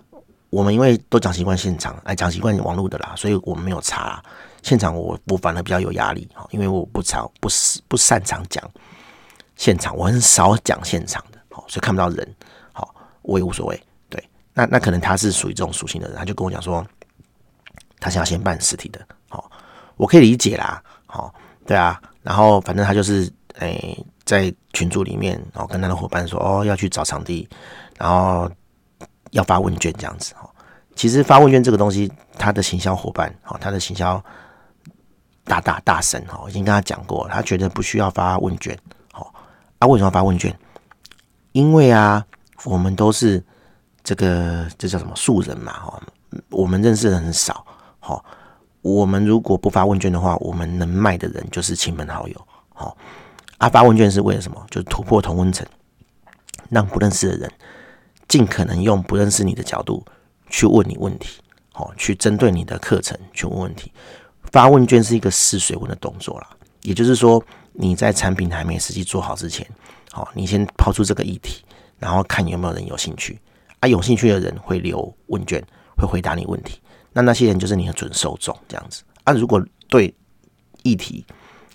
[0.52, 4.22] 我们因为都讲习惯现场，哎，讲习惯网络的啦，所以我们没有查啦。
[4.62, 8.62] 现场我我反而比较有压力，哈，因为我不常不是不擅长讲
[9.56, 12.34] 现场，我很少讲现场的，好，所以看不到人，
[12.74, 13.82] 好，我也无所谓。
[14.10, 16.86] 对，那那可能他是属于这种属性的人，他就跟我讲说，
[17.98, 19.50] 他想要先办实体的，好，
[19.96, 21.34] 我可以理解啦，好，
[21.66, 27.48] 对啊，然后反正他就是，哎，在群组里面，然后跟他的伙伴说，哦，要去找场地，
[27.96, 28.50] 然后。
[29.32, 30.48] 要发问卷这样子哈，
[30.94, 34.22] 其实发问卷这个东西，他的行销伙伴哈，他的行销
[35.44, 38.78] 大大大神哈，已经跟他讲过，他觉得不需要发问卷。
[39.10, 39.32] 好，
[39.78, 40.56] 啊，为什么要发问卷？
[41.52, 42.24] 因为啊，
[42.64, 43.42] 我们都是
[44.04, 46.02] 这个这叫什么素人嘛哈，
[46.50, 47.66] 我们认识的人很少。
[47.98, 48.24] 好，
[48.82, 52.46] 我们如果不发问卷的话，我们能卖的人就是亲朋好友。
[52.74, 52.96] 好，
[53.58, 54.62] 啊，发问卷是为了什么？
[54.70, 55.66] 就是突破同温层，
[56.68, 57.50] 让不认识的人。
[58.32, 60.02] 尽可能用不认识你的角度
[60.48, 61.38] 去问你问题，
[61.70, 63.92] 好，去针对你的课程去问问题。
[64.44, 66.48] 发问卷是一个试水温的动作啦，
[66.80, 69.68] 也就是说你在产品还没实际做好之前，
[70.10, 71.62] 好，你先抛出这个议题，
[71.98, 73.38] 然后看有没有人有兴趣。
[73.80, 75.62] 啊，有兴趣的人会留问卷，
[75.98, 76.80] 会回答你问题。
[77.12, 79.02] 那那些人就是你的准受众，这样子。
[79.24, 80.14] 啊，如果对
[80.84, 81.22] 议题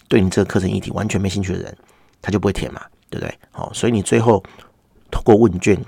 [0.08, 1.78] 对你这个课程议题完全没兴趣的人，
[2.20, 3.40] 他就不会填嘛，对不对？
[3.52, 4.44] 好，所以你最后
[5.12, 5.80] 通过问卷。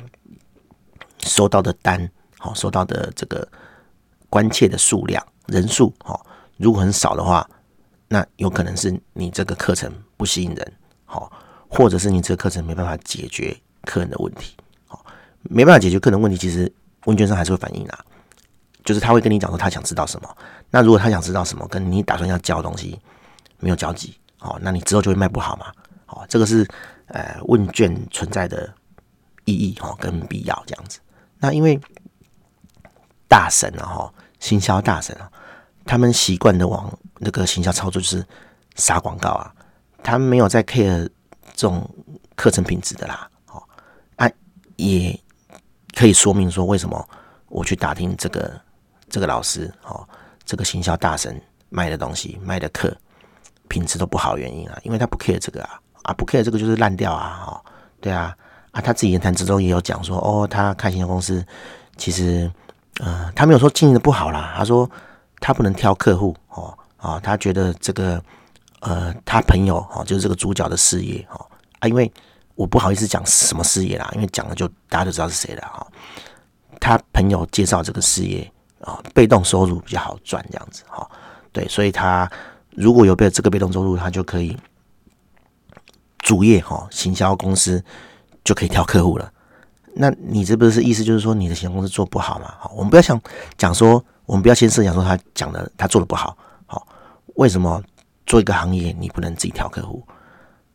[1.24, 3.48] 收到的单，好，收到的这个
[4.30, 6.26] 关切的数量人数，好，
[6.58, 7.48] 如果很少的话，
[8.08, 10.74] 那有可能是你这个课程不吸引人，
[11.06, 11.32] 好，
[11.68, 14.56] 或者是你这个课程没办法解决客人的问题，
[14.88, 15.06] 好，
[15.44, 16.72] 没办法解决客人问题，其实
[17.06, 18.06] 问卷上还是会反映啊，
[18.84, 20.38] 就是他会跟你讲说他想知道什么，
[20.70, 23.00] 那如果他想知道什么，跟你打算要教的东西
[23.60, 25.68] 没有交集，好，那你之后就会卖不好嘛，
[26.06, 26.68] 好，这个是
[27.08, 28.74] 呃问卷存在的
[29.46, 31.00] 意义哈跟必要这样子。
[31.40, 31.80] 那因为
[33.28, 35.32] 大神啊，哈，行销大神啊，
[35.86, 38.26] 他们习惯的往那个行销操作就是
[38.76, 39.54] 撒广告啊，
[40.04, 41.08] 他们没有在 care
[41.56, 41.90] 这种
[42.36, 43.64] 课程品质的啦，哦，
[44.18, 44.30] 啊，
[44.76, 45.18] 也
[45.96, 47.10] 可以说明说为什么
[47.48, 48.60] 我去打听这个
[49.10, 50.08] 这个老师哦，
[50.44, 52.94] 这个行销大神卖的东西卖的课
[53.70, 57.62] 品质都不好原因啊，因为他不 care 这个啊，啊，不 care 这个就是烂掉啊，哦，
[58.02, 58.36] 对啊。
[58.72, 61.44] 啊，他自己言谈之中也有讲说，哦，他开行销公司，
[61.98, 62.52] 其实，
[63.00, 64.90] 呃，他没有说经营的不好啦，他说
[65.40, 68.24] 他不能挑客户，哦，啊，他觉得这个，
[68.82, 71.44] 呃，他朋友，哦，就是这个主角的事业，哦，
[71.80, 72.12] 啊，因为
[72.54, 75.88] 我不好意思讲什么事业啦，因为讲了就大家就知道是谁了，哈，
[76.80, 78.52] 他朋友介绍这个事业，
[78.82, 81.10] 啊，被动收入比较好赚，这样子，哈，
[81.52, 82.30] 对，所以他
[82.76, 84.56] 如果有被这个被动收入，他就可以
[86.20, 87.84] 主业，哈，行销公司。
[88.50, 89.32] 就可以挑客户了。
[89.94, 92.52] 那你这不是意思就是说你的行销公司做不好吗？
[92.58, 93.22] 好，我们不要想
[93.60, 96.36] 讲说，我们不要先设想说他讲的他做的不好。
[96.66, 96.88] 好，
[97.36, 97.80] 为什么
[98.26, 100.04] 做一个行业你不能自己挑客户？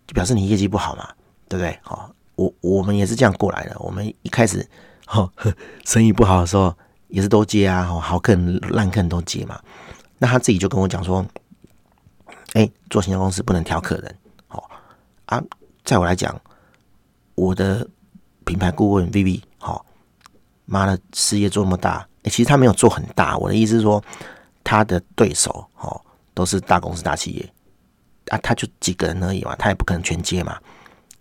[0.06, 1.08] 就表示你业绩不好嘛，
[1.48, 1.76] 对不对？
[1.82, 3.74] 好，我我们也是这样过来的。
[3.80, 4.64] 我们一开始
[5.04, 5.28] 好
[5.84, 6.72] 生意不好的时候
[7.08, 9.58] 也是都接啊，好客人烂客人都接嘛。
[10.18, 11.26] 那他自己就跟我讲说，
[12.52, 14.16] 哎，做行销公司不能挑客人。
[14.46, 14.70] 好
[15.26, 15.42] 啊，
[15.84, 16.40] 在我来讲。
[17.34, 17.86] 我的
[18.44, 19.84] 品牌顾问 Vivi，好，
[20.66, 23.36] 妈的事业做那么大，欸，其实他没有做很大。
[23.38, 24.02] 我的意思是说，
[24.62, 26.00] 他的对手，哦，
[26.32, 27.52] 都是大公司大企业，
[28.28, 30.56] 啊，他就几个人而已嘛，他也不可能全接嘛。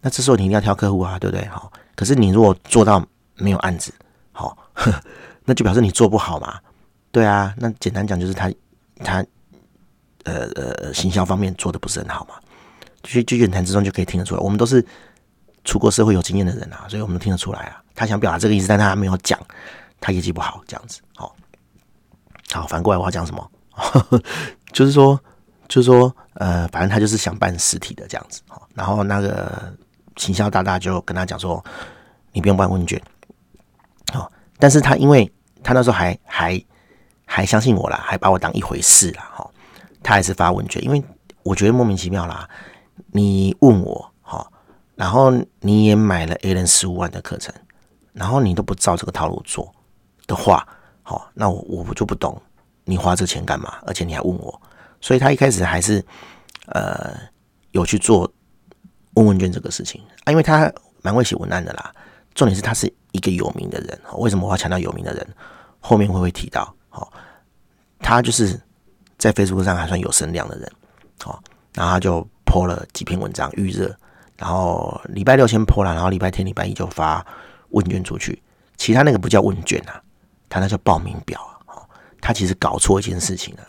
[0.02, 1.45] 那这时候你一定要挑客户啊，对不对？
[1.47, 3.04] 好，可是你如果做到
[3.36, 3.91] 没有案子，
[4.32, 4.58] 好，
[5.45, 6.60] 那就表示你做不好嘛。
[7.12, 8.52] 对啊，那简单讲就是他
[8.97, 9.26] 他
[10.26, 12.36] 呃呃行销方面做的不是很好嘛。
[13.02, 14.86] 就就言谈之中就可以听得出来，我们都是。
[15.63, 17.82] 出过社会有经验的人啊，所以我们都听得出来啊。
[17.95, 19.39] 他想表达这个意思，但他没有讲，
[20.02, 20.99] 他业绩不好这样子。
[21.15, 21.36] 好，
[22.52, 23.52] 好，反过来我要讲什么？
[24.73, 25.19] 就是说，
[25.67, 28.41] 就是说，呃，反正他就是想办实体的这样子。
[28.47, 29.73] 好，然后那个
[30.17, 31.63] 行销大大就跟他讲说，
[32.32, 33.02] 你不用办问卷。
[34.12, 35.32] 好，但是他因为
[35.63, 36.65] 他那时候还还
[37.26, 39.30] 还相信我啦，还把我当一回事啦。
[39.32, 39.52] 好，
[40.02, 41.04] 他还是发问卷，因为
[41.43, 42.49] 我觉得莫名其妙啦。
[43.12, 44.12] 你问我。
[44.95, 47.53] 然后你也买了 A 人十五万的课程，
[48.13, 49.73] 然后你都不照这个套路做
[50.27, 50.67] 的话，
[51.01, 52.39] 好，那我我就不懂
[52.86, 53.79] 你花这钱干嘛？
[53.88, 54.62] 而且你还问我，
[55.01, 56.03] 所以他一开始还是
[56.67, 57.15] 呃
[57.71, 58.32] 有去做
[59.15, 61.93] 问问卷这个事情啊，因为他蛮会写文案的啦。
[62.36, 65.27] 重点是他是一个有名的人，为什么我要强调有名的人？
[65.79, 66.73] 后面会会提到。
[66.89, 67.12] 好，
[67.99, 68.60] 他就是
[69.17, 70.71] 在 Facebook 上还算有声量的人，
[71.25, 71.38] 哦，
[71.73, 73.95] 然后他就 po 了几篇文章预热，
[74.43, 77.25] 然后礼拜六先破了，然后礼拜天、礼拜一就发
[77.69, 78.43] 问卷出去。
[78.75, 80.03] 其他那个不叫问卷啊，
[80.49, 81.56] 他那叫报名表啊。
[81.67, 83.63] 哦，他其实搞错一件事情了。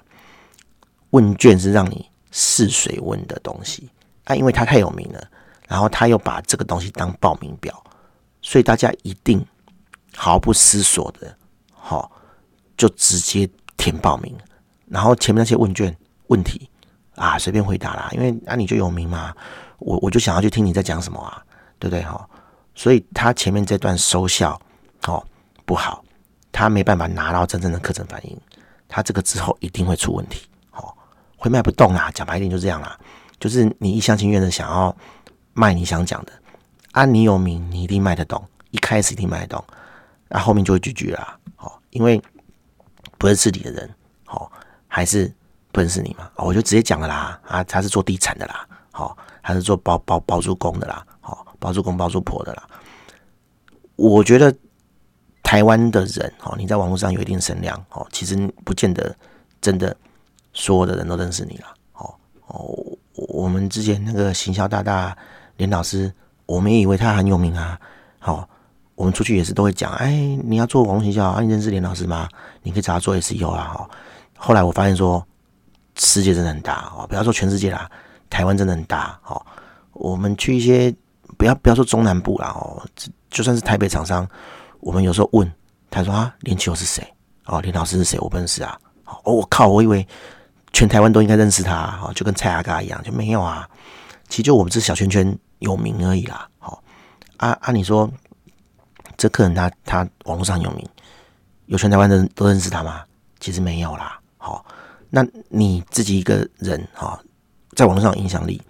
[1.10, 3.88] 问卷是让你试水温的东西
[4.24, 5.24] 啊，因为他太有名了，
[5.68, 7.84] 然后他又把这个东西当报名表，
[8.42, 9.46] 所以大家一定
[10.16, 11.32] 毫不思索的，
[11.72, 12.10] 好，
[12.76, 14.36] 就直接填报名，
[14.88, 16.68] 然后前面那些问卷问题
[17.16, 19.34] 啊，随便回答啦，因为啊你就有名嘛，
[19.78, 21.42] 我我就想要去听你在讲什么啊，
[21.78, 22.28] 对不对哈？
[22.74, 24.60] 所以他前面这段收效
[25.06, 25.24] 哦
[25.64, 26.04] 不好，
[26.50, 28.36] 他没办法拿到真正的课程反应，
[28.88, 30.92] 他这个之后一定会出问题，哦，
[31.36, 32.98] 会卖不动啦，讲白一点就这样啦，
[33.38, 34.94] 就是你一厢情愿的想要
[35.52, 36.32] 卖你想讲的，
[36.92, 39.64] 啊你有名你一定卖得动，一开始一定卖得动，
[40.28, 42.20] 那、啊、后面就会拒绝啦，哦，因为。
[43.16, 43.88] 不是自己的人，
[44.26, 44.50] 好，
[44.86, 45.32] 还是
[45.74, 46.30] 不认识你嘛？
[46.36, 52.62] 我就直接讲了啦，啊，他是做地产的啦，好，他是做包包包租公的啦，好，包租公包租婆的啦。
[53.96, 54.54] 我觉得
[55.42, 59.12] 台湾的人，哦，你在网络上有一定声量，哦，其实不见得
[59.60, 59.94] 真的
[60.52, 62.14] 所有的人都认识你了，哦
[62.46, 65.16] 哦，我们之前那个行销大大
[65.56, 66.14] 连老师，
[66.46, 67.78] 我们也以为他很有名啊，
[68.20, 68.48] 好。
[68.96, 70.12] 我们出去也是都会讲，哎，
[70.44, 71.40] 你要做网络营销啊？
[71.40, 72.28] 你认识连老师吗？
[72.62, 73.74] 你可以找他做 SEO 啊。
[73.74, 73.90] 哈，
[74.38, 75.26] 后来我发现说，
[75.96, 77.90] 世界真的很大哦，不要说全世界啦，
[78.28, 79.18] 台湾真的很大。
[79.24, 79.44] 哦，
[79.92, 80.94] 我们去一些
[81.36, 82.82] 不要不要说中南部啦，哦，
[83.30, 84.28] 就算是台北厂商，
[84.80, 85.50] 我们有时候问
[85.90, 87.06] 他说啊，连秋是谁？
[87.46, 88.18] 哦，林老师是谁？
[88.20, 88.78] 我不认识啊。
[89.04, 90.06] 哦，我靠，我以为
[90.72, 93.68] 全台湾都应该认识他，哦，就跟蔡阿嘎一样，就没有啊。
[94.28, 96.48] 其实就我们这小圈圈有名而已啦。
[96.58, 96.82] 好，
[97.36, 98.10] 啊啊，你说。
[99.16, 100.84] 这客人他他网络上有名，
[101.66, 103.04] 有全台湾的人都认识他吗？
[103.38, 104.18] 其实没有啦。
[104.38, 104.66] 好，
[105.16, 107.16] 那你自己一个人哈，
[107.76, 108.60] 在网络上有影响力，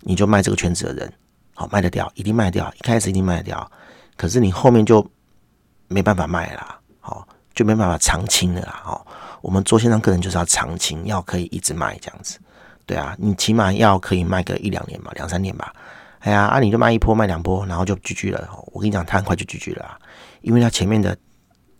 [0.00, 1.12] 你就卖这个圈子的人，
[1.54, 3.70] 好卖得掉，一定卖得掉，一开始一定卖得掉。
[4.16, 5.08] 可是你后面就
[5.86, 8.80] 没办法卖啦，好，就没办法长青的啦。
[8.82, 9.06] 好，
[9.42, 12.36] 我们做线上课程就是要长青，要可以一直卖这样子。
[12.84, 15.72] 对啊，你起码要可以卖个一两年吧，两三年吧。
[16.18, 18.48] 哎呀，啊，你就卖一波卖两波，然后就聚聚了。
[18.72, 19.96] 我跟你讲，他很快就聚聚了，
[20.40, 21.16] 因为他前面的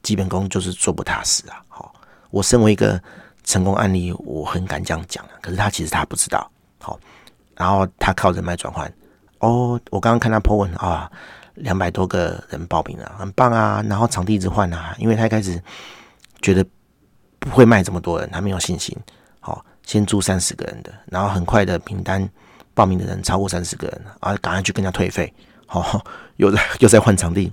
[0.00, 1.60] 基本功就是做不踏实啊。
[1.66, 1.92] 好，
[2.30, 3.02] 我身为一个
[3.44, 5.24] 成功案例，我很敢这样讲。
[5.40, 6.50] 可是他其实他不知道。
[6.78, 6.98] 好，
[7.56, 8.92] 然后他靠人脉转换。
[9.38, 11.10] 哦，我刚刚看他 po 文啊，
[11.54, 13.82] 两百多个人报名了，很棒啊。
[13.88, 15.62] 然后场地一直换啊，因为他一开始
[16.40, 16.64] 觉得
[17.38, 18.96] 不会卖这么多人，他没有信心。
[19.40, 22.28] 好，先租三十个人的，然后很快的名单。
[22.74, 25.30] 报名的人超过三十个人啊，赶快去跟人家退费，
[25.66, 27.52] 好、哦，又在又在换场地，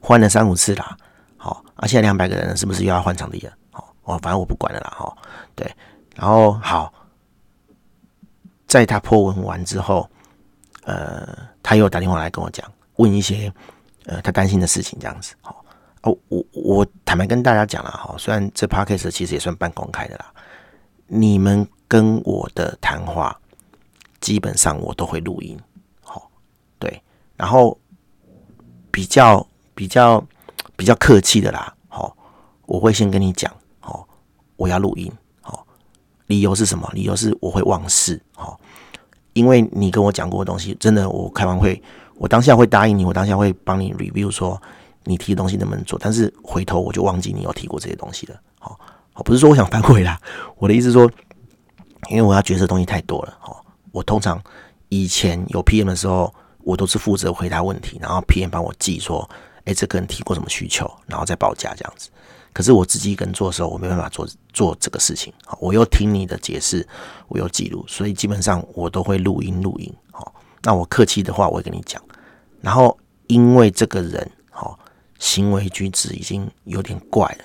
[0.00, 0.96] 换了三五次啦，
[1.36, 3.52] 好，啊，现在两百个人是不是又要换场地了？
[4.04, 5.16] 哦，反正我不管了啦，哈，
[5.54, 5.70] 对，
[6.14, 6.92] 然后好，
[8.66, 10.08] 在他破文完之后，
[10.84, 13.52] 呃，他又打电话来跟我讲，问一些
[14.06, 15.64] 呃他担心的事情，这样子，好，
[16.02, 20.32] 哦，我我坦白跟大家讲了，哈，虽然这 podcast 其实也算半公开的啦，
[21.06, 23.36] 你们跟我的谈话。
[24.20, 25.58] 基本上我都会录音，
[26.00, 26.30] 好，
[26.78, 27.02] 对，
[27.36, 27.76] 然后
[28.88, 30.24] 比较比较
[30.76, 32.16] 比较客气的啦，好，
[32.66, 33.52] 我会先跟你讲，
[34.62, 35.66] 我要录音，好，
[36.28, 36.88] 理由是什么？
[36.94, 38.60] 理由是我会忘事，好，
[39.32, 41.82] 因为你跟我讲过的东西，真的，我开完会，
[42.14, 44.60] 我当下会答应你，我当下会帮你 review 说
[45.02, 48.78] 你提的东西能不能做，但是回头我就忘记你有提过这些东西了，好，
[49.12, 50.16] 好，不是说我想反悔啦，
[50.58, 51.10] 我的意思说，
[52.08, 53.64] 因为我要决策东西太多了，好。
[53.90, 54.40] 我通常
[54.88, 56.32] 以前有 PM 的时候，
[56.64, 59.28] 我都是负责回答问题，然后 PM 帮我记说，
[59.64, 62.08] 哎，这个人提过什么需求，然后再报价这样子。
[62.52, 65.32] 可是我自己一个人做的时候，我没办法做做这个事情。
[65.44, 66.86] 好我又听你的解释，
[67.28, 69.92] 我又记录，所以基本上我都会录音录音。
[70.10, 72.02] 好，那我客气的话，我会跟你讲。
[72.60, 74.78] 然后因为这个人，好，
[75.18, 77.44] 行为举止已经有点怪了，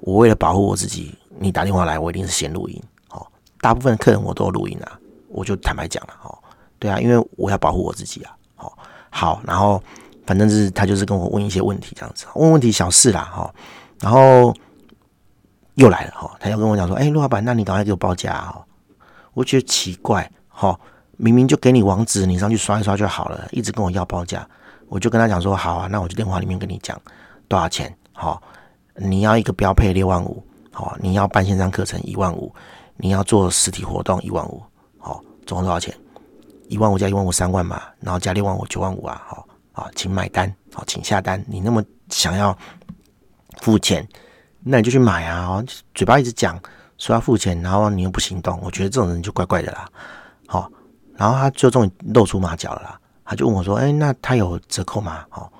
[0.00, 2.82] 我为了保护我自己，你打电话来，我一定是先录音。
[3.08, 4.98] 好，大部分客人我都录音啊。
[5.30, 6.42] 我就坦白讲了，好，
[6.78, 8.78] 对啊，因为我要保护我自己啊，好，
[9.10, 9.80] 好，然后
[10.24, 13.54] 反正是他就是跟我问一些问题这样子，问问题小事啦，哈，
[14.00, 14.54] 然后
[15.74, 18.58] 又来了，哈，他要跟我讲说，哎，陆老板，那你赶快给我报价啊，
[19.34, 20.78] 我觉得奇怪，哈，
[21.16, 24.46] 明明就给你网址，你上去刷一刷就好了，一直跟我要报价，
[24.88, 27.00] 我就跟他讲说，好啊，那我就电话里面跟你讲
[27.48, 28.42] 多少钱，好，
[28.94, 32.52] 你要一个标配六万五，好，你要办线上课程一万五，
[32.96, 34.62] 你要做实体活动一万五
[34.98, 35.22] 好。
[35.46, 35.94] 总共多少钱？
[36.68, 39.22] 一万五加一万五，三万嘛，然后加六万五，九万五啊！
[39.26, 41.42] 好，好，请买单，好，请下单。
[41.48, 42.54] 你那么想要
[43.60, 44.06] 付钱，
[44.60, 45.62] 那你就去买啊，
[45.94, 46.58] 嘴巴一直讲
[46.96, 49.88] 说要付钱，然后你又不行动，我觉得这种人就怪怪的啦。
[50.46, 50.70] 好，
[51.14, 55.52] 然后他就终于露出马脚了啦，他就问我说：“哎，那他有折扣吗？”好，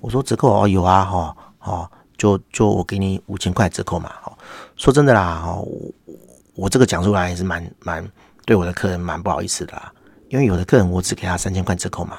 [0.00, 4.12] 我说折扣哦有啊，哈，哦，就就我给你五千块折扣嘛。
[4.20, 4.38] 好，
[4.76, 5.92] 说真的啦，哈，我
[6.54, 8.06] 我这个讲出来也是蛮蛮
[8.44, 9.92] 对我的客人蛮不好意思的啦，
[10.28, 12.18] 因为有的客人我只给他三千块折扣嘛，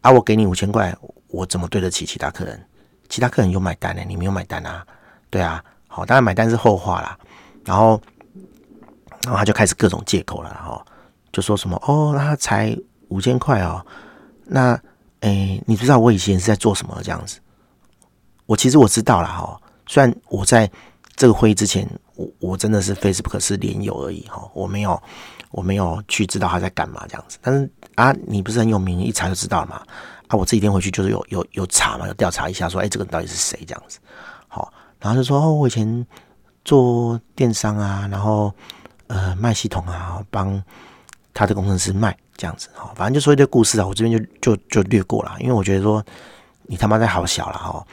[0.00, 0.94] 啊，我给你五千块，
[1.28, 2.66] 我怎么对得起其他客人？
[3.08, 4.86] 其他客人有买单呢，你没有买单啊？
[5.30, 7.18] 对啊，好，当然买单是后话啦。
[7.64, 8.00] 然后，
[9.22, 10.84] 然后他就开始各种借口了，哈，
[11.32, 12.76] 就说什么哦，那他才
[13.08, 13.84] 五千块哦，
[14.44, 14.78] 那
[15.20, 17.40] 诶，你知道我以前是在做什么这样子？
[18.46, 20.70] 我其实我知道了哈，虽然我在
[21.16, 25.02] 这个会议之前，我我真的是 Facebook 是连友而已哈，我没有
[25.50, 27.38] 我没有去知道他在干嘛这样子。
[27.40, 29.82] 但是啊，你不是很有名，一查就知道了嘛。
[30.34, 33.98] 啊，我这几天回去就是有有有查嘛，有调查一下说，哎，这个人到底是谁这样子？
[34.48, 34.72] 好。
[35.00, 36.06] 然后就说哦，我以前
[36.64, 38.50] 做电商啊，然后
[39.08, 40.62] 呃卖系统啊，帮
[41.34, 46.02] 他的工程师卖这样子好，反正就说一堆故事啊，我这边就就就略过了，因为我觉得说
[46.62, 47.86] 你他妈在好小了哈，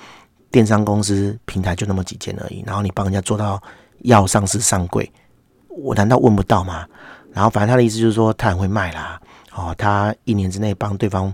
[0.49, 3.61] 电商公司平台就那么几间而已，然后你帮人家做到
[4.03, 5.11] 要上市上柜，
[5.67, 6.87] 我难道问不到吗？
[7.33, 9.19] 然后反正他的意思就是说他很会卖啦，
[9.53, 11.33] 哦，他一年之内帮对方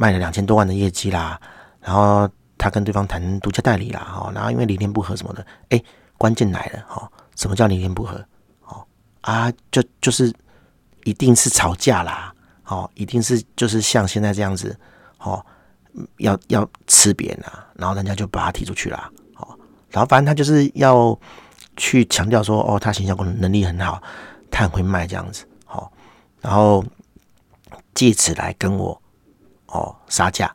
[0.00, 1.38] 卖了两千多万的业绩啦，
[1.80, 2.28] 然后。
[2.62, 5.82] 他跟对方谈独家代理啦，哈，然后因为理念不合什么的，哎，
[6.18, 8.22] 关键来了，哈，什么叫理念不合？
[8.66, 8.84] 哦
[9.22, 10.30] 啊，就就是
[11.04, 12.34] 一定是吵架啦，
[12.66, 14.78] 哦，一定是就是像现在这样子，
[15.20, 15.42] 哦，
[16.18, 19.58] 要要吃别人啊，然后人家就把他踢出去了，哦，
[19.88, 21.18] 然后反正他就是要
[21.78, 24.02] 去强调说，哦，他行销功能能力很好，
[24.50, 25.90] 他很会卖这样子，好，
[26.42, 26.84] 然后
[27.94, 28.99] 借此来跟我
[29.70, 30.54] 哦杀价。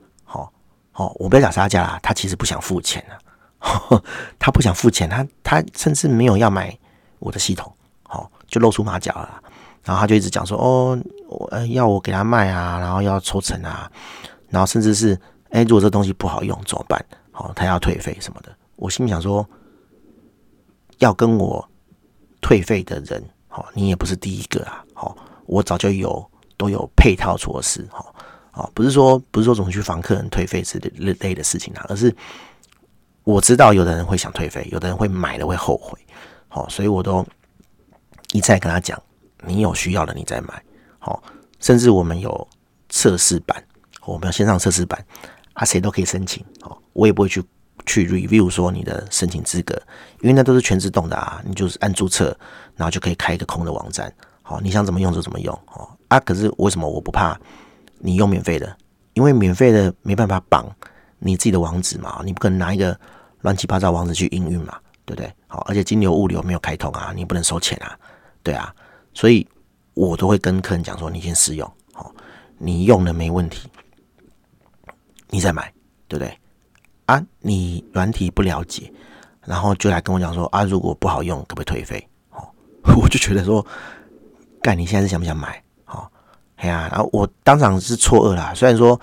[0.97, 3.19] 哦，我不要讲杀价啦，他其实不想付钱啊，
[4.39, 6.73] 他不想付钱，他他甚至没有要买
[7.19, 7.69] 我的系统，
[8.04, 9.43] 好，就露出马脚了，
[9.84, 10.97] 然后他就一直讲说，哦，
[11.28, 13.91] 我要我给他卖啊，然后要抽成啊，
[14.47, 17.06] 然后甚至是，哎，如果这东西不好用怎么办？
[17.34, 19.45] 好，他要退费什么的，我心里想说，
[20.99, 21.69] 要跟我
[22.39, 25.13] 退费的人，好，你也不是第一个啊，好，
[25.45, 26.25] 我早就有
[26.56, 28.14] 都有配套措施，好。
[28.56, 32.15] 哦，不是说不是说怎么去防客人退费之类类的事情啊，而是
[33.26, 36.00] 我知道有的人会想退费，有的人会买了会后悔，
[36.48, 37.26] 好，所以我都
[38.32, 38.98] 一再跟他讲，
[39.46, 40.63] 你有需要的你再买，
[41.00, 41.22] 好，
[41.60, 42.48] 甚至我们有
[42.88, 43.62] 测试版，
[44.06, 45.06] 我们有线上测试版
[45.52, 47.44] 啊，谁都可以申请，哦，我也不会去
[47.86, 49.76] 去 review 说你的申请资格，
[50.22, 52.28] 因为那都是全自动的啊，你就是按注册，
[52.78, 54.13] 然后就可以开一个空的网站，
[54.44, 57.38] 好，你想怎么用就怎么用，哦啊，可是为什么我不怕？
[58.00, 58.76] 你用免费的，
[59.14, 60.66] 因为免费的没办法绑
[61.20, 62.98] 你自己的网址嘛，你不可能拿一个
[63.42, 65.34] 乱七八糟网址去营运嘛，对不对？
[65.48, 67.98] 好，而且金牛物流没有开通啊，你不能收钱啊，
[68.44, 68.74] 对啊，
[69.14, 69.48] 所以
[69.94, 72.14] 我都会跟客人讲说，你先试用，好，
[72.58, 73.70] 你用了没问题，
[75.30, 75.72] 你再买，
[76.08, 76.38] 对不对？
[77.06, 78.92] 啊，你软体不了解，
[79.46, 82.10] 然后就来跟我讲说啊，如果不好用，可不可以退费？
[82.32, 82.48] 哦，
[83.02, 83.66] 我就觉得说，
[84.62, 85.64] 干，你现在是想不想买？
[86.56, 88.54] 哎呀，然后我当场是错愕啦。
[88.56, 89.00] 虽然说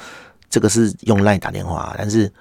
[0.49, 2.33] 这个是用赖打电话，但是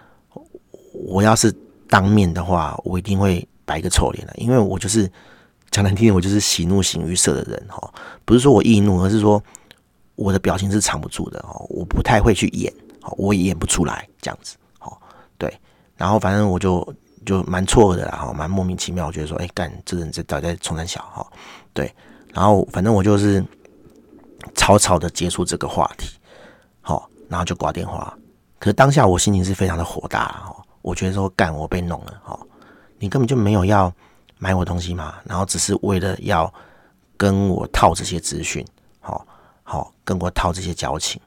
[0.94, 1.54] 我要是
[1.90, 5.10] 当面的话，我一定会摆一个臭脸的，因为我就是
[5.70, 7.94] 讲难听点，我就是喜怒形于色的人哈。
[8.24, 9.44] 不是说我易怒，而是说
[10.16, 11.66] 我的表情是藏不住的哦。
[11.70, 12.74] 我不太会去演，
[13.18, 14.56] 我也演不出来这样子。
[14.80, 14.98] 哦，
[15.38, 15.54] 对，
[15.98, 16.88] 然后反正我就
[17.26, 19.08] 就蛮错愕的啦，哈，蛮莫名其妙。
[19.08, 21.28] 我觉得说，哎，干这人在到底在冲三小哈？
[21.74, 21.94] 对，
[22.34, 23.44] 然后反正我就是。
[24.56, 26.18] 草草的结束这个话题，
[26.82, 28.16] 好，然后就挂电话。
[28.60, 32.40] 可是当下我心情是非常的火大，哦，我觉得说干我被弄了，哦，
[33.00, 33.92] 你根本就没有要
[34.38, 36.54] 买我东西嘛，然后只是为了要
[37.18, 38.64] 跟我套这些资讯，
[39.00, 39.26] 好，
[39.64, 41.20] 好跟我套这些交情，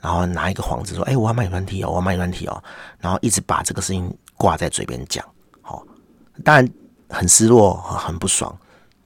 [0.00, 2.62] 然后拿一个幌子说，哎，我要买软体哦，我要买软体哦，
[2.98, 5.24] 然后一直把这个事情挂在嘴边讲，
[5.62, 5.82] 好，
[6.44, 6.68] 当然
[7.08, 8.54] 很失落，很不爽，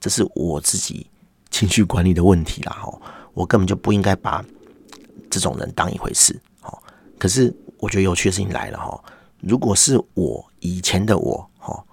[0.01, 1.09] 这是我自己
[1.49, 2.99] 情绪管理的问题啦，哈。
[3.37, 4.43] 我根本就不应该把
[5.29, 6.75] 这种人当一回事，哦。
[7.19, 8.99] 可是我觉得有趣的事情来了，哈。
[9.41, 11.83] 如果是我以前的我，哈，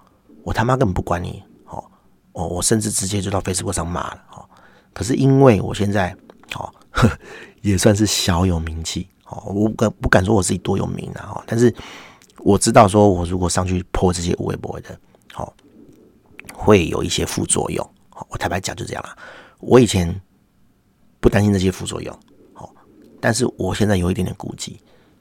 [0.41, 1.85] 我他妈根本不管你，哦，
[2.31, 4.49] 哦，我甚至直接就到 Facebook 上骂了，哈。
[4.91, 6.17] 可是因为我现在，
[6.55, 6.73] 哦，
[7.61, 11.43] 也算是小有名气，哦，我不敢不敢说我自己多有名啊，哈。
[11.45, 11.71] 但是
[12.39, 14.99] 我知道，说我如果上去泼这些微博的，
[15.35, 15.53] 哦，
[16.55, 17.87] 会有一些副作用。
[18.29, 19.15] 我坦白讲就这样了。
[19.59, 20.19] 我以前。
[21.19, 22.19] 不担心这些副作用，
[22.53, 22.73] 好，
[23.19, 24.79] 但是我现在有一点点顾忌，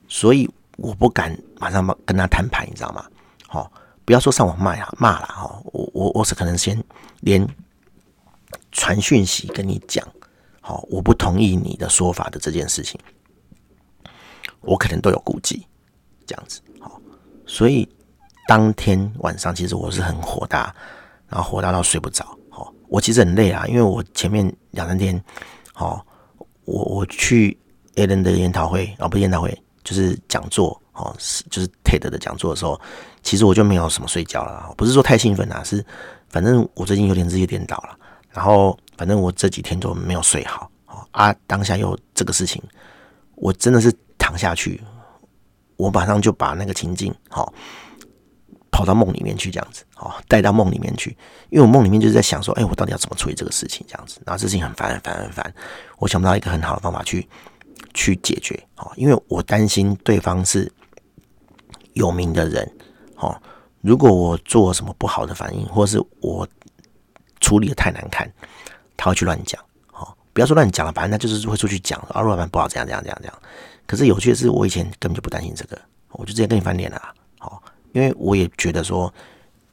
[0.09, 3.05] 所以我不敢马上跟他摊牌，你知道吗？
[3.47, 3.70] 好，
[4.05, 6.82] 不要说上网骂啊骂了哈，我我我是可能先
[7.20, 7.47] 连
[8.72, 10.07] 传讯息跟你讲，
[10.61, 13.01] 好，我不同意你的说法的这件事情，
[14.61, 15.66] 我可能都有顾忌，
[16.26, 17.01] 这样子好，
[17.47, 17.88] 所以
[18.47, 20.74] 当天晚上其实我是很火大，
[21.28, 25.22] 然后火大到睡不着，好，我其实很累啊，因为我前面两三天，
[25.75, 26.07] 好，
[26.64, 27.55] 我我去
[27.97, 30.81] Alan 的研讨会啊，不是研讨会，就是讲座。
[30.95, 32.81] 哦，是就是 TED 的讲座的时候，
[33.20, 35.85] 其实我就没有什么睡觉了，不是说太兴奋啊，是
[36.29, 37.99] 反正我最近有点日夜颠倒了，
[38.31, 40.70] 然后反正我这几天都没有睡好，
[41.11, 42.62] 啊，当下又这个事情，
[43.35, 44.81] 我真的是躺下去，
[45.75, 47.53] 我马上就把那个情境，好，
[48.75, 51.16] 跑到梦里面去，这样子，哦，带到梦里面去，
[51.49, 55.55] 因为我梦里面就是在想说，哎，我到底要怎么处理这个事情，这样子，然后这事情很烦，很烦，很烦，
[55.99, 57.29] 我想不到一个很好的方法去
[57.95, 60.70] 去解决，好，因为我担心对方是。
[61.95, 62.68] 有名的人，
[63.18, 63.41] 哦，
[63.81, 66.45] 如果我做什么不好的反应，或是我
[67.39, 68.29] 处理的太难看，
[68.97, 69.62] 他会去乱讲，
[69.93, 73.43] 哦，不要说乱讲了，反正他就是会出去讲，啊，老板不好，这样这样这样这样。
[73.87, 77.14] 可是有趣的是，我以前根本就不担心这个，我就直接跟你翻脸了，好，
[77.95, 79.12] 因为我也觉得说，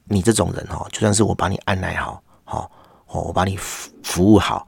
[0.05, 2.71] 你这种人，哈，就算是我把你安排好，好，
[3.07, 4.67] 哦，我把你服服务好，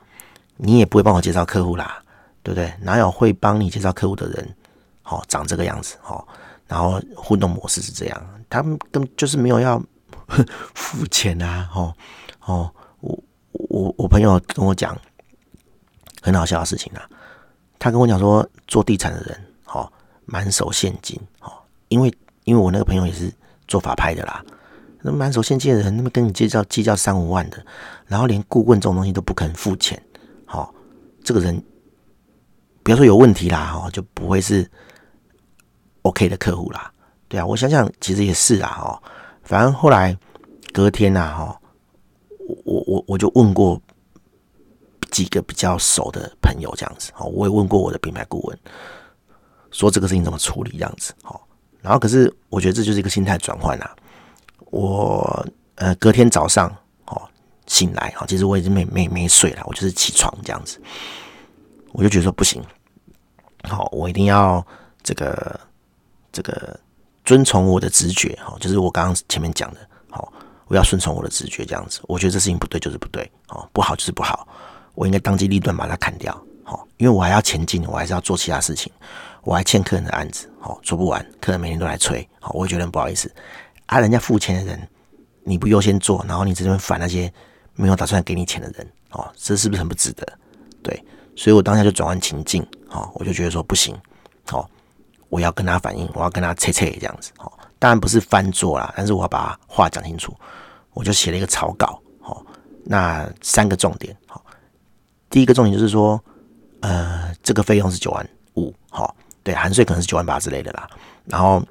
[0.57, 2.03] 你也不会帮我介绍客户啦，
[2.43, 2.73] 对不对？
[2.81, 4.55] 哪有会帮你介绍客户的人，
[5.01, 6.27] 好，长这个样子，好。
[6.65, 9.79] 然后互动模式是这样，他们根本就是没有要
[10.73, 11.69] 付钱啊！
[11.75, 11.93] 哦
[12.45, 14.97] 哦，我我我朋友跟我讲
[16.21, 17.07] 很好笑的事情啊，
[17.77, 19.91] 他跟我讲说做地产的人，哦，
[20.25, 21.51] 满手现金，哦，
[21.89, 22.11] 因为
[22.45, 23.31] 因为我那个朋友也是
[23.67, 24.43] 做法拍的啦，
[25.01, 27.65] 那满手现金的人，那么跟你计较计较三五万的，
[28.05, 30.01] 然后连顾问这种东西都不肯付钱，
[30.45, 30.75] 好、哦，
[31.23, 31.63] 这个人
[32.83, 34.69] 不要说有问题啦，哈、哦，就不会是。
[36.03, 36.91] OK 的客户啦，
[37.29, 38.99] 对啊，我想想，其实也是啊，哦，
[39.41, 40.13] 反正后来
[40.73, 41.61] 隔天呐，哈，
[42.65, 43.81] 我我我就问过
[45.11, 48.59] 几个比较熟的朋友，这样子，哦，我也问过我的品牌顾问，
[49.71, 51.47] 说这个事情怎么处理，这样子，好，
[51.83, 53.95] 然后可是我觉得这就是一个心态转换啊，
[54.71, 56.67] 我呃隔天早上
[57.05, 57.21] 哦
[57.67, 60.81] 醒来，哈，其实我已经没没没睡了，我就是起床这样子，
[61.91, 62.63] 我就觉得说不行，
[63.63, 64.65] 好，我一定要
[65.03, 65.59] 这个。
[66.35, 66.75] 这个
[67.23, 69.79] 遵从我的直觉，哈，就是我刚刚前面讲的，
[70.09, 70.33] 好，
[70.65, 74.47] 我要顺从我的直觉，这样子，我觉得这事情不对就是不对，哦，不好就是不好，
[74.95, 78.91] 我应该当机立断把它砍掉，好，因为我还要前进，我还是要做其他事情，
[79.43, 83.31] 我还欠客人的案子，哦，做不完，客人每天都来催，好，我也觉得很不好意思，
[83.85, 84.89] 啊，人家付钱的人
[85.43, 87.31] 你不优先做，然后你这边烦那些
[87.75, 90.25] 没有打算给你钱的人，哦，这是不是很不值得？
[90.81, 91.03] 对，
[91.35, 93.95] 所以我当下就转换情境，哦，我就觉得说不行，
[94.51, 94.67] 哦。
[95.29, 100.31] 我要跟他反映，我要跟他切切这样子，哦，当然不是翻桌啦，但是我要把话讲清楚，
[100.93, 102.45] 我就写了一个草稿，哦，
[102.85, 104.45] 那三个重点，好，
[105.31, 106.23] 第一个重点就是说，
[106.81, 110.89] 呃，这个费用是九万五，好，对，含税可能是九万八之类的啦，
[111.25, 111.61] 然后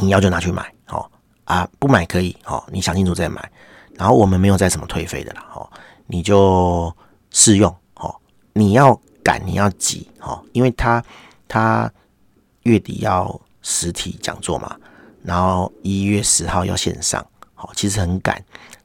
[0.00, 1.10] 你要就拿去买，好
[1.44, 3.50] 啊，不买可以，好，你想清楚再买，
[3.94, 5.72] 然后我们没有再什么退费的啦，好，
[6.06, 6.94] 你就
[7.30, 8.20] 试用，好，
[8.52, 11.02] 你要赶你要急，好，因为他
[11.48, 11.90] 他。
[12.64, 14.76] 月底要实体讲座嘛，
[15.22, 18.40] 然后一月十号要线上，好，其实很赶。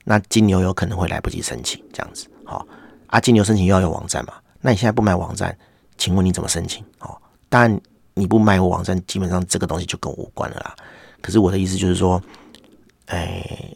[0.05, 2.65] 那金牛有可能会来不及申请，这样子，好
[3.07, 5.55] 啊，金牛申请又要有网站嘛，那你现在不买网站，
[5.97, 6.85] 请问你怎么申请？
[6.99, 7.17] 哦，
[7.57, 7.81] 但
[8.13, 10.75] 你不买我网站，基本上这个东西就跟我无关了啦。
[11.21, 12.21] 可是我的意思就是说，
[13.05, 13.73] 哎，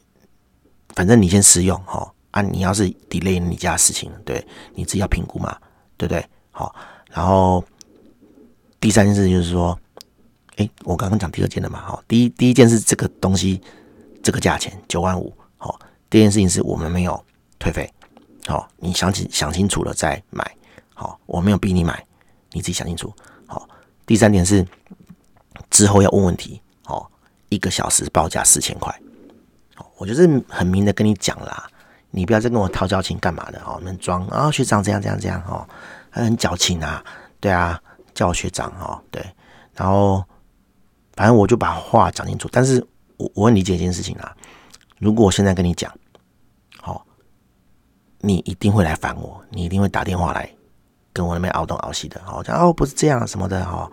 [0.89, 5.57] 反正你先试用，哈啊，你要是 delay 你家的事情，对，你自己要评估嘛，
[5.95, 6.21] 对不对？
[6.51, 6.75] 好，
[7.09, 7.63] 然后
[8.81, 9.79] 第三件事就是说。
[10.57, 13.61] 哎，我刚刚讲第二件的嘛，好，第一第一件是这个东西，
[14.21, 17.25] 这个价钱九万五，好，第二件事情是我们没有
[17.57, 17.89] 退费，
[18.45, 20.45] 好，你想起想清楚了再买，
[20.93, 22.05] 好，我没有逼你买，
[22.51, 23.09] 你自己想清楚，
[24.09, 24.65] 第三点是
[25.69, 27.05] 之后要问问题，哦，
[27.49, 28.91] 一个小时报价四千块，
[29.75, 31.69] 好，我就是很明的跟你讲啦，
[32.09, 35.63] 你不要再跟我套交情干嘛的，哦，能装啊学长这样这样这样，哦，
[36.09, 37.05] 还很矫情啊，
[37.39, 37.79] 对啊，
[38.15, 39.23] 叫我学长哦，对，
[39.75, 40.25] 然后。
[41.15, 42.81] 反正我就把话讲清楚，但是
[43.17, 44.33] 我我很理解一件事情啊，
[44.99, 45.93] 如果我现在跟你讲，
[46.79, 47.05] 好，
[48.19, 50.49] 你一定会来烦我，你一定会打电话来
[51.13, 53.91] 跟我那边熬东熬西的，好，讲哦不是这样什么的哈，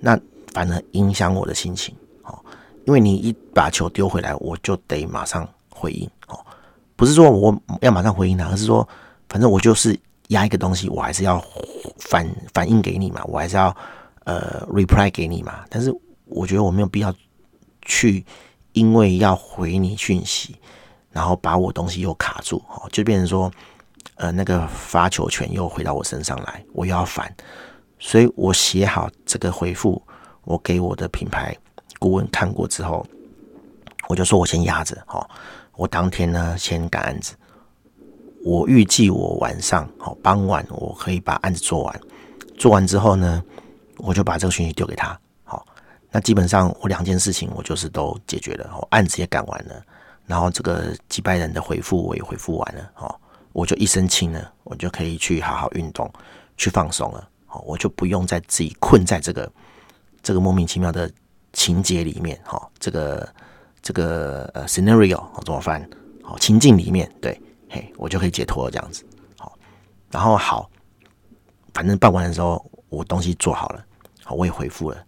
[0.00, 0.18] 那
[0.52, 2.38] 反而影响我的心情，哦，
[2.86, 6.38] 因为你一把球丢回来，我就得马上回应，哦，
[6.96, 8.88] 不是说我要马上回应他，而是说
[9.28, 9.98] 反正我就是
[10.28, 11.42] 压一个东西，我还是要
[11.98, 13.76] 反反应给你嘛，我还是要
[14.24, 15.94] 呃 reply 给你嘛，但是。
[16.26, 17.14] 我觉得我没有必要
[17.82, 18.24] 去
[18.72, 20.56] 因为要回你讯息，
[21.10, 23.52] 然后把我东西又卡住，哦，就变成说，
[24.16, 27.34] 呃，那个发球权又回到我身上来，我又要烦，
[27.98, 30.00] 所以我写好这个回复，
[30.44, 31.56] 我给我的品牌
[31.98, 33.04] 顾问看过之后，
[34.08, 35.28] 我就说我先压着，哦，
[35.76, 37.34] 我当天呢先赶案子，
[38.44, 42.00] 我预计我晚上，哦，傍晚我可以把案子做完，
[42.56, 43.42] 做完之后呢，
[43.98, 45.18] 我就把这个讯息丢给他。
[45.42, 45.66] 好。
[46.16, 49.82] 那基本上我两件事情我就是都解决了，哦，案子也赶完了，
[50.26, 53.20] 然后这个几百人的回复我也回复完了，哦，
[53.54, 56.12] 我就一身轻了，我就可以去好好运动，
[56.56, 59.50] 去放松了，好，我就不用再自己困在这个
[60.22, 61.08] 这个莫名其妙的
[61.52, 63.26] 情节里面，哈，这个
[63.80, 65.88] 这个呃 scenario 怎么翻？
[66.20, 67.40] 好，情境里面，对，
[67.70, 69.06] 嘿，我就可以解脱了这样子，
[69.38, 69.56] 好，
[70.10, 70.68] 然后好，
[71.72, 73.84] 反正办完的时候我东西做好了，
[74.24, 75.02] 好，我也回复了。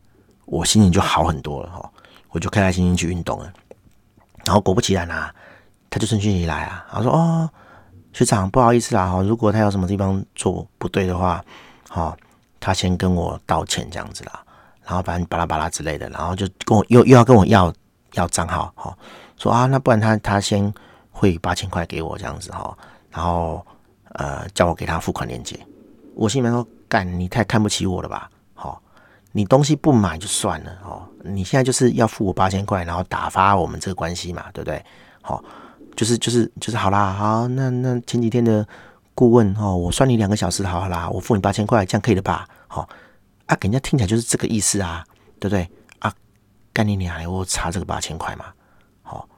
[0.44, 1.92] 我心情就好很多了哈，
[2.30, 3.52] 我就开开心心去运动了。
[4.44, 5.34] 然后果不其然啊，
[5.90, 7.50] 他就顺讯息来啊，他说：“哦，
[8.16, 11.44] 学长，不好意思啦哈，如果他有什么地方做不对的话，
[11.90, 12.16] 哈，
[12.58, 14.42] 他先跟我道歉这样子啦。
[14.86, 17.70] 然后反正巴拉巴拉之类的，然后就跟我又又要跟我要
[18.14, 18.96] 要账号哈，
[19.36, 20.72] 说啊，那不然他他先
[21.10, 22.74] 汇八千块给我这样子哈，
[23.10, 23.62] 然后
[24.14, 25.58] 呃叫我给他付款链接。
[26.14, 28.30] 我心里面说，干，你太看不起我了吧？”
[29.32, 34.82] 你东西不买就算了哦，你现在就是要付我八千块，然后打发我们这个关系嘛，对不对？
[35.20, 35.44] 好，
[35.96, 38.66] 就是就是就是好啦，好，那那前几天的
[39.14, 42.46] 顾问哦，我算你两个小时，好好啦，我付你八千块，这样可以了吧？
[42.68, 42.88] 好
[43.46, 45.04] 啊，给人家听起来就是这个意思啊，
[45.40, 45.68] 对不对？
[46.00, 46.12] 啊，
[46.72, 48.46] 干你娘，我差这个八千块嘛？
[49.02, 49.28] 好，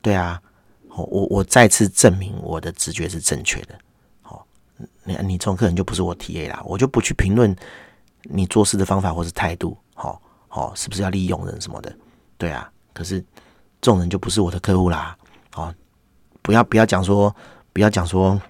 [0.00, 0.40] 对啊，
[0.88, 3.78] 我我再次证明我的直觉是正确的。
[4.22, 4.46] 好，
[5.04, 7.54] 你你这种客人就不是我 TA 啦，我就不去评论。
[8.28, 11.94] 你做事的方法或是态度，好，好，是不是要利用人什么的？
[12.36, 13.20] 对啊，可是
[13.80, 15.16] 这种人就不是我的客户啦，
[15.52, 15.72] 好，
[16.46, 17.34] 不要不要讲说，
[17.72, 18.40] 不要讲说，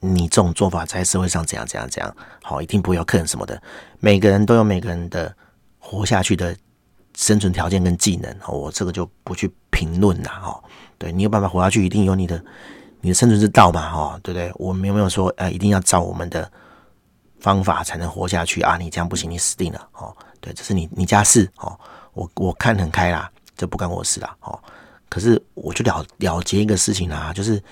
[0.00, 3.62] 你这种做法在社会上怎样怎样怎样，好，一定不会有客人什么的。
[4.00, 5.30] 每个人都有每个人的
[5.78, 6.56] 活下去的
[7.14, 10.64] 生存条件跟技能，我这个就不去评论啦，哈，
[10.96, 12.42] 对，你有办法活下去，一定有你的
[13.02, 14.50] 你的生存之道嘛，哈，对不对？
[14.54, 16.50] 我们有没有说，呃，一定要照我们的。
[17.40, 18.76] 方法才能活下去啊！
[18.76, 20.12] 你这样不行，你死定了哦。
[20.40, 21.78] 对，这是你你家事哦。
[22.12, 24.60] 我我看很开啦，这不干我事啦哦。
[25.08, 27.62] 可是我就了了结一个事情啦，就是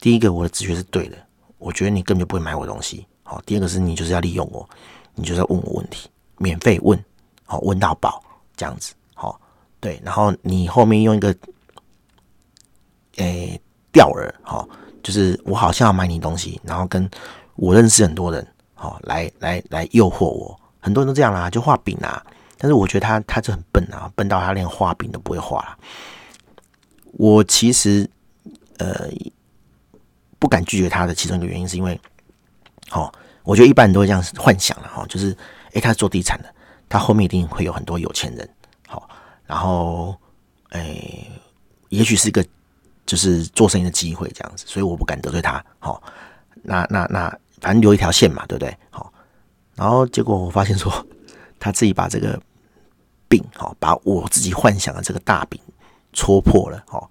[0.00, 1.16] 第一个我的直觉是对的，
[1.58, 3.06] 我觉得你根本就不会买我东西。
[3.22, 4.68] 好，第二个是你就是要利用我，
[5.14, 6.08] 你就是要问我问题，
[6.38, 7.02] 免费问，
[7.46, 8.22] 好，问到饱
[8.56, 8.92] 这样子。
[9.14, 9.40] 好，
[9.80, 11.34] 对，然后你后面用一个
[13.16, 13.58] 诶
[13.92, 14.68] 钓饵，好，
[15.02, 17.08] 就是我好像要买你东西，然后跟
[17.56, 18.46] 我认识很多人。
[18.76, 22.22] 好，来来来诱惑我，很多人都这样啦，就画饼啦。
[22.58, 25.78] 但是我觉得他他就很笨啊，笨到他连画饼都不会画啦。
[27.16, 28.08] 我其实
[28.78, 29.08] 呃
[30.38, 31.98] 不敢拒绝他的其中一个原因是因为，
[32.90, 33.12] 哦，
[33.42, 35.36] 我觉得一般人都会这样幻想了哈，就是
[35.72, 36.54] 诶，他是做地产的，
[36.88, 38.48] 他后面一定会有很多有钱人，
[38.86, 39.08] 好，
[39.46, 40.16] 然后
[40.70, 41.30] 诶，
[41.88, 42.44] 也许是一个
[43.06, 45.64] 就是做生意的机会这样子，所以我不敢得罪他。
[45.78, 46.02] 好，
[46.62, 47.20] 那那那。
[47.20, 48.76] 那反正留一条线嘛，对不对？
[48.90, 49.10] 好，
[49.74, 50.92] 然后结果我发现说，
[51.58, 52.38] 他自己把这个
[53.26, 55.58] 饼，好，把我自己幻想的这个大饼
[56.14, 56.82] 戳破了。
[56.88, 57.06] 哦，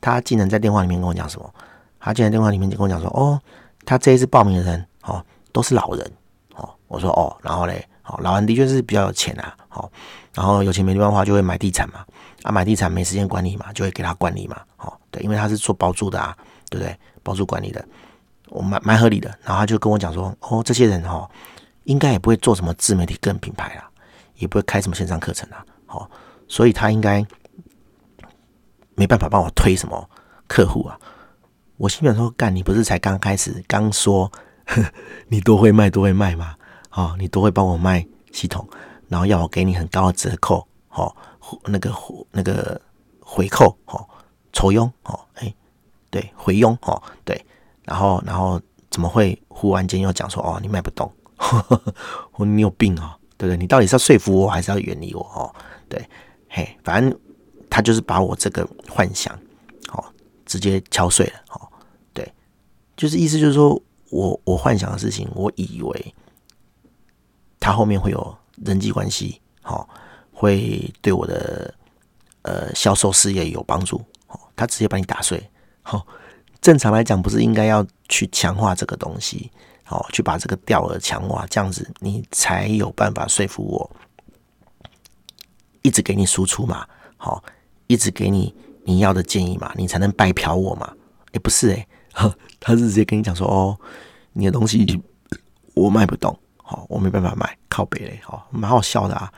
[0.00, 1.54] 他竟然在电话里面跟我讲什么？
[1.98, 3.40] 他竟然电话里面就跟我讲说，哦，
[3.84, 6.12] 他这一次报名的人，哦，都是老人。
[6.54, 9.56] 哦，我说哦，然后嘞，哦，老人的确是比较有钱啊。
[9.68, 9.90] 好，
[10.32, 12.04] 然后有钱没地方花，就会买地产嘛。
[12.42, 14.60] 啊，买地产没时间管理嘛，就会给他管理嘛。
[14.76, 16.36] 好，对，因为他是做包租的啊，
[16.70, 16.96] 对不对？
[17.24, 17.84] 包租管理的。
[18.48, 21.28] 我蛮蛮合理的，然后他就跟我讲说：“哦，这些人哦，
[21.82, 23.90] 应该也不会做什么自媒体个人品牌啊，
[24.36, 26.08] 也不会开什么线上课程啊，好，
[26.46, 27.26] 所以他应该
[28.96, 30.10] 没办法帮我推什么
[30.48, 30.98] 客户啊。”
[31.78, 34.30] 我心想说：“干，你不是才刚开始刚说
[34.64, 34.82] 呵
[35.28, 36.56] 你多会卖多会卖吗？
[36.90, 38.66] 哦，你多会帮我卖系统，
[39.08, 41.14] 然后要我给你很高的折扣，哦，
[41.66, 41.92] 那个
[42.32, 42.80] 那个
[43.20, 44.08] 回扣，哦，
[44.52, 45.54] 酬佣，哦，哎，
[46.10, 47.40] 对，回佣，哦，对。”
[47.84, 51.08] 然后，然后怎么会忽然间又讲说哦，你卖不动，
[52.32, 53.56] 我 你有病哦，对不对？
[53.56, 55.20] 你到底是要说服我，还是要远离我？
[55.34, 55.54] 哦，
[55.88, 56.04] 对，
[56.48, 57.16] 嘿，反正
[57.76, 59.38] 他就是把我这个幻想，
[59.92, 60.02] 哦，
[60.46, 61.68] 直接敲碎了，哦，
[62.14, 62.26] 对，
[62.96, 66.14] 就是意思就是说我我幻想的事情，我以为
[67.60, 69.86] 他后面会有人际关系，哦，
[70.32, 71.74] 会对我的
[72.40, 75.46] 呃销售事业有帮助，哦，他直接把你打碎，
[75.84, 76.02] 哦。
[76.62, 79.52] 正常来讲，不是应该要去强化这个东西，
[79.84, 83.96] 好，去把这个钓饵强化，这样子你才有办法说服我，
[85.82, 87.44] 一直给你输出嘛，好，
[87.86, 90.92] 一直给你你要的建议嘛，你才能白嫖我嘛？
[91.32, 93.78] 哎，不是哎、欸，他是直接跟你讲说，哦，
[94.32, 95.02] 你的东西
[95.74, 99.32] 我卖不动，好，我没办法卖，靠北嘞，好，蛮好笑的啊。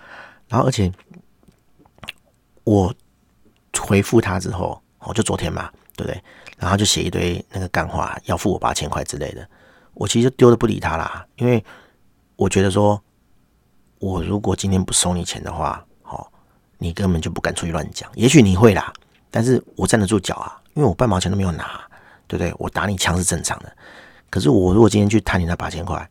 [0.49, 0.93] 然后而且
[2.65, 2.95] 我
[3.81, 6.23] 回复他之后，哦，就昨天嘛，对不对？
[6.59, 9.49] 然后就写一堆那个干话，要付我八千块之类的，
[9.95, 11.65] 我其实就丢的不理他啦，因为
[12.37, 13.03] 我觉得说，
[13.99, 15.85] 我如果今天不收你钱的话，
[16.79, 18.93] 你根本就不敢出去乱讲，也许你会啦，
[19.31, 21.81] 但是我站得住脚啊，因为我半毛钱都没有拿，
[22.29, 22.55] 对不对？
[22.57, 23.77] 我打你枪是正常的，
[24.31, 26.09] 可是我如果今天去谈你那八千块，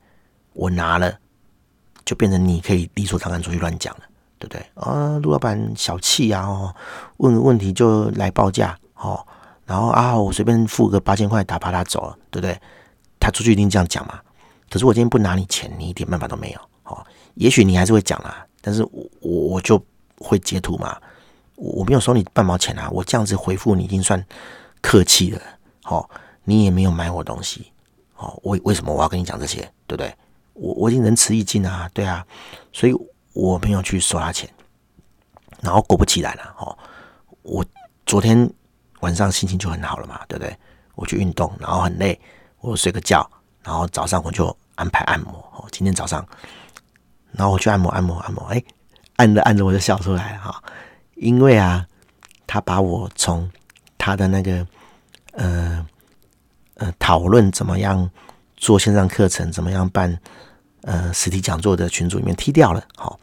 [0.51, 1.18] 我拿了，
[2.03, 4.01] 就变成你可以理所当然出去乱讲了，
[4.38, 4.65] 对不对？
[4.76, 6.76] 啊，陆老板小气啊，哦，
[7.18, 9.26] 问个问题就来报价，哦，
[9.65, 12.59] 然后啊，我随便付个八千块打发他走了，对不对？
[13.20, 14.20] 他出去一定这样讲嘛。
[14.70, 17.05] 可是我今天不拿你钱，你一点办法都没有，哦，
[17.36, 19.82] 也许你还是会讲啦，但是我我就。
[20.20, 20.99] 会截图吗？
[21.55, 22.88] 我没有收你半毛钱啊！
[22.91, 24.24] 我这样子回复你已经算
[24.80, 25.41] 客气了。
[25.82, 26.07] 好，
[26.43, 27.72] 你也没有买我东西。
[28.13, 29.61] 好，为为什么我要跟你讲这些？
[29.88, 30.15] 对不对？
[30.53, 32.24] 我我已经仁慈义尽啊，对啊，
[32.72, 32.93] 所以
[33.34, 34.47] 我没有去收他钱。
[35.61, 36.78] 然后果不其然了，哦，
[37.41, 37.65] 我
[38.05, 38.47] 昨天
[38.99, 40.55] 晚上心情就很好了嘛，对不对？
[40.93, 42.20] 我去运动，然后很累，
[42.59, 43.28] 我睡个觉，
[43.63, 45.34] 然后早上我就安排按摩。
[45.55, 46.24] 哦，今天早上，
[47.32, 48.63] 然后我去按摩，按摩，按摩，哎。
[49.18, 50.63] 按着按着我就笑出来了哈，
[51.15, 51.86] 因为啊，
[52.47, 53.47] 他把我从
[53.97, 54.65] 他的那个
[55.34, 55.86] 呃
[56.76, 58.09] 呃讨论怎么样
[58.55, 60.18] 做线上课程，怎么样办
[60.82, 63.20] 呃实体讲座的群组里面踢掉了，好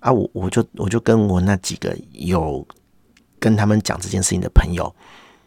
[0.00, 2.66] 啊，我我就我就跟我那几个有
[3.38, 4.94] 跟他们讲这件事情的朋友，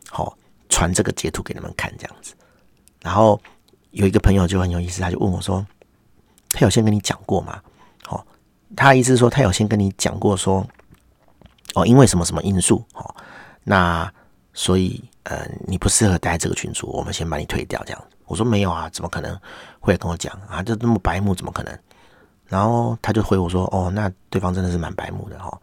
[0.09, 0.37] 好
[0.69, 2.33] 传这个截图给他们看这样子，
[3.01, 3.41] 然后
[3.91, 5.65] 有一个朋友就很有意思，他就问我说，
[6.49, 7.61] 他有先跟你讲过吗？
[8.75, 10.65] 他意思说，他有先跟你讲过说，
[11.75, 13.15] 哦，因为什么什么因素，哦，
[13.63, 14.11] 那
[14.53, 18.17] 所以呃，你不适合待这个群组，我们先把你退掉这样子。
[18.25, 19.37] 我说没有啊，怎么可能
[19.79, 20.63] 会跟我讲啊？
[20.63, 21.79] 就这么白目，怎么可能？
[22.47, 25.57] 然后他就回我说，哦，那对方真的是蛮白目的哈。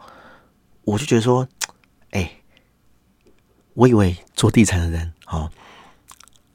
[0.85, 1.47] 我就觉得说，
[2.11, 2.31] 哎，
[3.75, 5.51] 我以为做地产的人，哦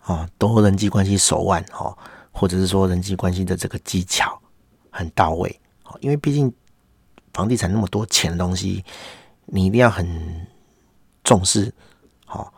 [0.06, 1.96] 哦，都人际关系手腕，哦，
[2.32, 4.40] 或者是说人际关系的这个技巧
[4.90, 5.60] 很到位。
[6.02, 6.54] 因为毕竟
[7.34, 8.84] 房地产那么多钱的东西，
[9.46, 10.48] 你一定要很
[11.24, 11.74] 重视，
[12.26, 12.54] 好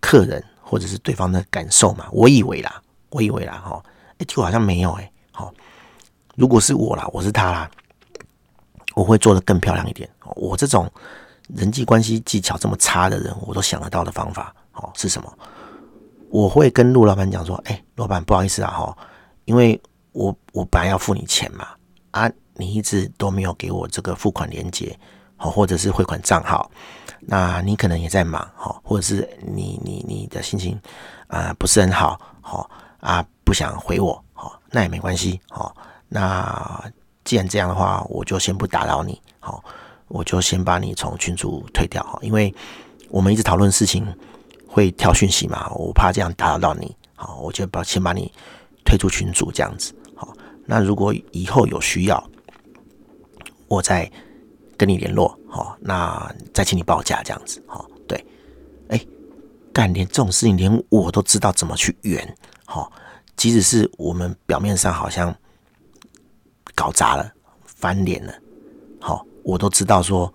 [0.00, 2.08] 客人或者是对方的感受嘛。
[2.12, 3.82] 我以为啦，我以为啦，哈，
[4.18, 5.52] 哎，结果好像没有哎，好，
[6.36, 7.70] 如果是我啦，我是他啦，
[8.94, 10.08] 我会做得更漂亮一点。
[10.36, 10.90] 我这种
[11.48, 15.38] 人际关系技巧这么差的人，我都想得到的方法，哦，是什么？
[16.30, 18.96] 我会跟陆老板讲说，哎，老板不好意思啊，哈，
[19.44, 19.80] 因为
[20.12, 21.68] 我我本来要付你钱嘛，
[22.12, 22.30] 啊。
[22.56, 24.96] 你一直都没有给我这个付款连接，
[25.36, 26.70] 好，或者是汇款账号，
[27.20, 30.80] 那你可能也在忙，哈，或者是你你你的心情
[31.26, 35.74] 啊不是很好，好啊不想回我，好，那也没关系，好，
[36.08, 36.84] 那
[37.24, 39.62] 既然这样的话，我就先不打扰你，好，
[40.06, 42.54] 我就先把你从群组退掉，哈，因为
[43.08, 44.06] 我们一直讨论事情
[44.68, 48.32] 会跳讯息嘛，我怕这样打扰到你，好，我就把先把你
[48.84, 50.32] 退出群组这样子，好，
[50.64, 52.22] 那如果以后有需要。
[53.68, 54.10] 我再
[54.76, 58.24] 跟你联络，好，那再请你报价这样子，好，对，
[58.88, 59.00] 哎，
[59.72, 62.92] 干连这种事情连我都知道怎么去圆，好，
[63.36, 65.34] 即使是我们表面上好像
[66.74, 67.30] 搞砸了、
[67.64, 68.34] 翻脸了，
[69.00, 70.32] 好，我都知道说，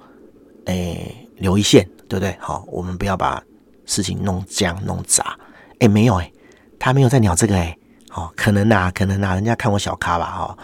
[0.66, 2.36] 哎，留一线，对不对？
[2.40, 3.44] 好，我们不要把
[3.86, 5.38] 事情弄僵、弄砸。
[5.80, 6.32] 哎，没有，哎，
[6.78, 7.78] 他没有在鸟这个，哎，
[8.10, 10.58] 好，可能啊，可能啊，人家看我小咖吧，哈，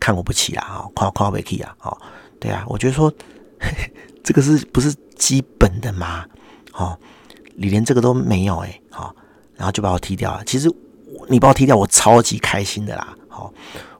[0.00, 2.00] 看我不起啦，哈，夸夸不起啊，好。
[2.40, 3.90] 对啊，我觉得说呵呵
[4.24, 6.24] 这个是不是基本的吗？
[6.72, 6.98] 哦，
[7.54, 9.14] 你连这个都没有哎，好，
[9.56, 10.42] 然后就把我踢掉了。
[10.46, 10.74] 其实
[11.28, 13.14] 你把我踢掉，我超级开心的啦。
[13.28, 13.52] 好，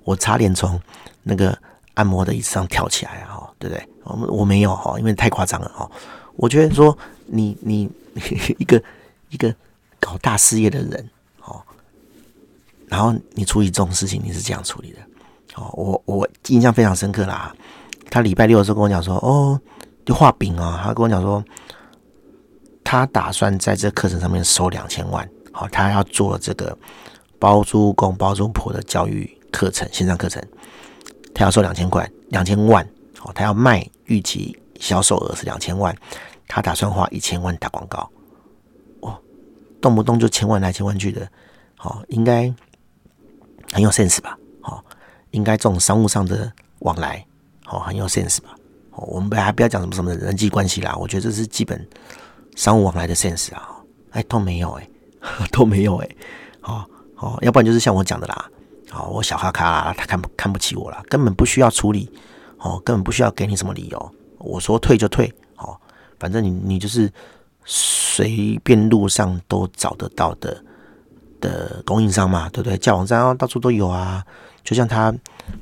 [0.03, 0.81] 我差点从
[1.23, 1.57] 那个
[1.93, 3.87] 按摩的椅子上跳起来啊，对不对？
[4.05, 5.91] 我我没有哈，因为太夸张了哈。
[6.37, 6.97] 我觉得说
[7.27, 7.91] 你你
[8.59, 8.83] 一个
[9.29, 9.55] 一个
[9.99, 11.11] 搞大事业的人，
[11.45, 11.61] 哦，
[12.89, 14.99] 然后你处理这种事情，你是这样处理的，
[15.61, 17.55] 哦，我我印象非常深刻啦。
[18.11, 19.61] 他礼拜六的时候跟我讲说：“哦，
[20.07, 21.45] 就画饼啊。”他跟我讲说，
[22.83, 25.29] 他打算在这课程上面收两千万。
[25.53, 26.77] 好，他要做这个
[27.39, 30.43] 包租公包租婆的教育课程，线上课程，
[31.35, 32.89] 他要收两千块，两千万。
[33.19, 35.95] 好，他要卖，预期销售额是两千万，
[36.49, 38.09] 他打算花一千万打广告。
[39.01, 39.19] 哦，
[39.81, 41.29] 动不动就千万来千万去的，
[41.77, 42.53] 好，应该
[43.73, 44.39] 很有 sense 吧？
[45.33, 47.25] 应该这种商务上的往来。
[47.67, 48.51] 哦，很有 sense 吧？
[48.91, 51.89] 哦我们不还不要讲什么什么人际关系啦，我觉得这是基本
[52.57, 53.71] 商务往来的 sense 啊，
[54.11, 54.89] 哎都没有哎、
[55.53, 56.17] 都没有哎、 欸，
[56.61, 58.51] 好，好，要不然就是像我讲的啦，
[58.91, 62.11] 好，我小哈卡，他看不看不起我啦，根本不需要处理，
[62.59, 65.81] 哦，根本不需要给你什么理由，我说退就退，好，
[66.19, 67.09] 反正你你就是
[67.65, 70.65] 随便路上都找得到的
[71.41, 72.77] 的供应商嘛，对不对？
[72.77, 74.25] 架网站啊，到处都有啊，
[74.65, 75.15] 就像他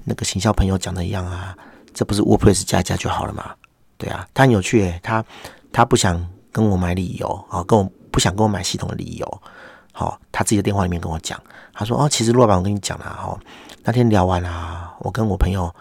[0.04, 1.56] 那个行销朋友讲的一样啊。
[1.94, 3.52] 这不是 WordPress 加加就好了嘛？
[3.96, 5.24] 对啊，他很有趣诶，他
[5.72, 9.42] 他不想跟我买理由啊，跟我不想跟我买系统的理由。
[9.90, 11.42] 好，他自己的电话里面跟我讲，
[11.72, 13.36] 他说哦，其实陆老板，我跟你讲啦，哈，
[13.82, 15.74] 那天聊完啊，我跟我朋友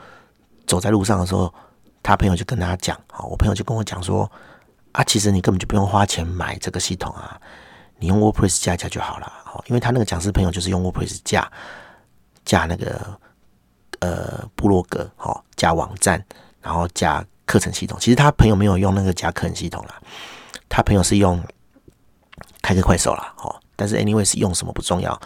[0.65, 1.53] 走在路上的时候，
[2.01, 4.32] 他朋友就跟他讲，好，我朋友就跟我讲说
[4.93, 7.39] 啊，其实你根本就不用花钱买这个系统啊，
[7.99, 9.32] 你用 WordPress 加加就好了。
[9.43, 11.47] 好，因为他那个讲师朋友就是用 WordPress 加
[12.48, 13.00] 加那个。
[14.00, 16.24] 呃，部落格好加网站，
[16.62, 17.98] 然后加课程系统。
[18.00, 20.00] 其实他朋友没有用那个加课程系统啦，
[20.70, 21.43] 他朋友是用
[22.62, 23.34] 开个快手啦。
[23.36, 25.20] 好，但是 anyway 是用什么不重要。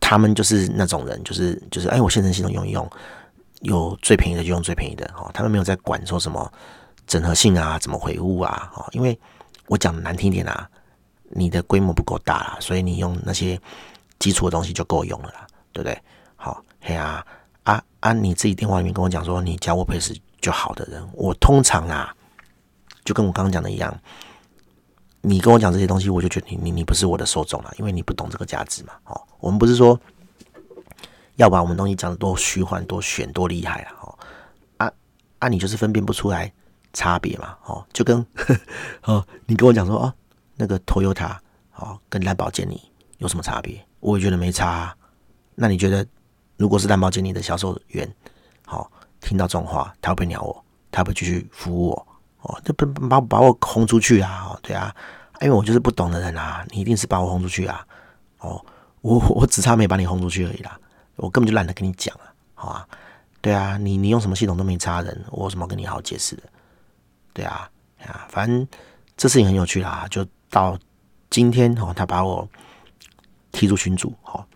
[0.00, 2.90] 他们就是那种人，就是就是哎，我线程系统用一用，
[3.60, 5.06] 有最便宜的就用最便宜的。
[5.14, 6.52] 哈，他们没有在管说什么
[7.06, 8.72] 整合性啊，怎么回复啊。
[8.74, 9.16] 哈，因为
[9.68, 10.68] 我讲的难听点啊，
[11.30, 13.56] 你的规模不够大啦，所以你用那些
[14.18, 16.02] 基础的东西就够用了啦，对不对？
[16.36, 17.24] 好，嘿啊。
[17.64, 18.12] 啊啊！
[18.12, 22.12] 你自己电话里面跟我讲说你加 WordPress 就好的人，我通常啊，
[23.04, 23.96] 就跟我刚刚讲的一样，
[25.20, 28.94] 你跟我讲这些东西，我就觉得你你你不是我的受众了，因为你不懂这个价值嘛。
[29.04, 29.96] 哦，我们不是说
[31.36, 33.94] 要把我们东西讲得多虚幻、多玄、多厉害啊。
[34.00, 34.18] 哦，
[34.78, 34.92] 啊
[35.38, 36.52] 啊，你就是分辨不出来
[36.92, 37.56] 差别嘛。
[37.66, 38.56] 哦，就跟呵
[39.06, 40.12] 哦，你跟我讲说哦，
[40.56, 41.36] 那个 Toyota
[41.76, 42.82] 哦跟蓝宝坚尼
[43.18, 43.80] 有什么差别？
[44.00, 44.96] 我也觉得没差啊。
[45.54, 46.06] 那你觉得？
[46.58, 48.08] 如果是蓝宝坚尼的销售员，
[48.64, 48.88] 好，
[49.20, 50.64] 听到这种话，他会不会鸟我？
[50.92, 52.06] 他会不会继续服务我？
[52.42, 54.46] 哦，这不把把我轰出去啊？
[54.48, 54.94] 哦对啊，
[55.40, 57.84] 因为我就是不懂的人啊，你一定是把我轰出去啊！
[58.38, 58.64] 哦，
[59.00, 60.78] 我我只差没把你轰出去而已啦，
[61.16, 62.86] 我根本就懒得跟你讲了，好啊，
[63.40, 66.42] 对啊，你你用什么系统都没差人，我有什么跟你好解释的？
[67.32, 67.68] 对啊，
[68.06, 68.68] 啊，反正
[69.16, 70.78] 这事情很有趣啦，就到
[71.28, 72.48] 今天哦，他把我
[73.50, 74.46] 踢出群组，好。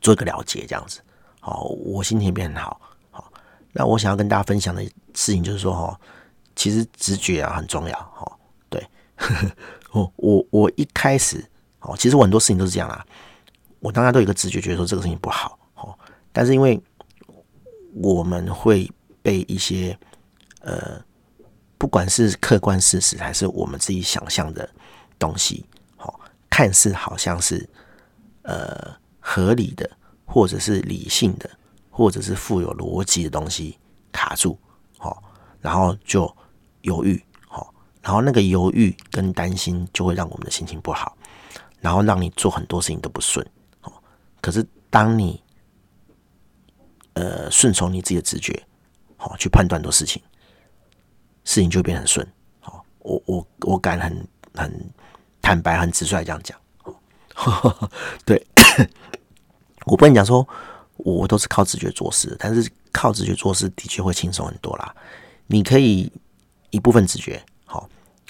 [0.00, 1.00] 做一个了解，这样子，
[1.40, 2.80] 好，我心情变好，
[3.10, 3.32] 好。
[3.72, 4.82] 那我想要跟大家分享的
[5.14, 6.00] 事情就是说，哈，
[6.56, 8.38] 其实直觉啊很重要，哈，
[8.70, 8.84] 对，
[9.92, 11.44] 我我我一开始，
[11.80, 13.04] 哦，其实我很多事情都是这样啦，
[13.80, 15.96] 我当然都有一个直觉，觉得说这个事情不好，哦，
[16.32, 16.80] 但是因为
[17.94, 18.90] 我们会
[19.22, 19.98] 被一些
[20.60, 21.00] 呃，
[21.76, 24.68] 不管是客观事实还是我们自己想象的
[25.18, 25.64] 东西，
[25.96, 27.68] 好，看似好像是
[28.42, 28.96] 呃。
[29.30, 29.90] 合理的，
[30.24, 31.50] 或者是理性的，
[31.90, 33.78] 或者是富有逻辑的东西
[34.10, 34.58] 卡住，
[34.96, 35.22] 好，
[35.60, 36.34] 然后就
[36.80, 41.14] 犹豫，好，然后那个犹豫跟担心就会让我们的心情不好，
[41.78, 43.46] 然后让你做很多事情都不顺，
[43.82, 44.02] 好，
[44.40, 45.44] 可是当你
[47.12, 48.66] 呃顺从你自己的直觉，
[49.18, 50.22] 好去判断很多事情，
[51.44, 52.26] 事情就会变很顺，
[52.60, 54.90] 好，我我我敢很很
[55.42, 56.58] 坦白、很直率这样讲，
[58.24, 58.42] 对。
[59.88, 60.46] 我不能讲说，
[60.96, 64.94] 我都是靠直觉做事，但是靠直觉做事的确会轻松很多啦。
[65.46, 66.12] 你可以
[66.70, 67.88] 一部分直觉，好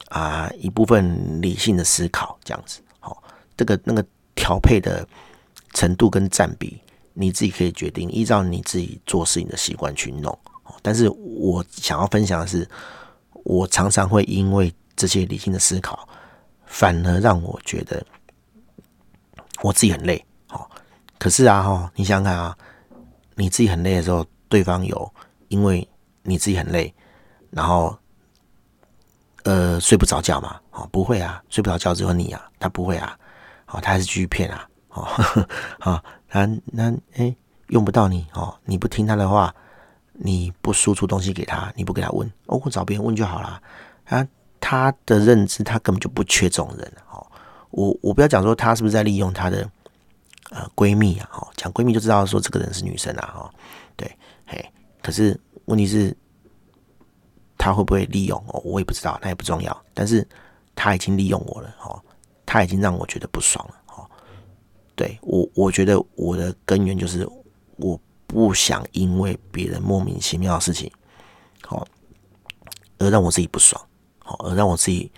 [0.09, 3.23] 啊，一部分理性的思考，这样子，好，
[3.57, 4.05] 这个那个
[4.35, 5.07] 调配的
[5.75, 6.81] 程度跟占比，
[7.15, 10.39] 你自己可以决定，依照你自己做事情的习惯去弄。
[10.81, 12.69] 但是我想要分享的是，
[13.45, 16.09] 我常常会因为这些理性的思考，
[16.67, 18.05] 反而让我觉得
[19.63, 20.25] 我自己很累。
[20.47, 20.71] 好
[21.19, 22.57] 可是啊，哈，你想想看啊，
[23.35, 25.13] 你自己很累的时候，对方有
[25.49, 25.87] 因为
[26.23, 26.95] 你自己很累，
[27.51, 27.97] 然后
[29.43, 30.61] 呃睡不着觉嘛？
[30.71, 33.19] 哦，不会啊，睡不着觉只有你啊，他不会啊，
[33.67, 35.03] 哦，他还是继续骗啊，哦，
[35.81, 37.35] 好，他那哎
[37.69, 39.53] 用不到你哦，你不听他的话，
[40.13, 43.61] 你不输出东西给他，你不给他问，哦，我找别人问就好了。
[44.05, 44.27] 啊，
[44.61, 47.27] 他的认知他根本就不缺这种人，哦，
[47.71, 49.69] 我我不要讲说他是不是在利用他的。
[50.51, 53.51] 呃，闺蜜啊，哦，讲闺蜜就知道说这个人是女生啊，哦，
[53.97, 54.11] 对，
[54.47, 54.65] 嘿，
[55.03, 56.17] 可是问题是，
[57.59, 58.43] 他会不会利用？
[58.49, 59.85] 哦，我也不知道，那也不重要。
[59.93, 60.27] 但是
[60.75, 62.01] 他已经利用我了，哦，
[62.47, 64.09] 他已经让我觉得不爽了，哦，
[64.97, 67.29] 对我，我觉得我的根源就是
[67.77, 70.91] 我不想因为别人莫名其妙的事情，
[71.69, 71.87] 哦，
[72.97, 73.79] 而让我自己不爽，
[74.25, 75.13] 哦，而让我自己，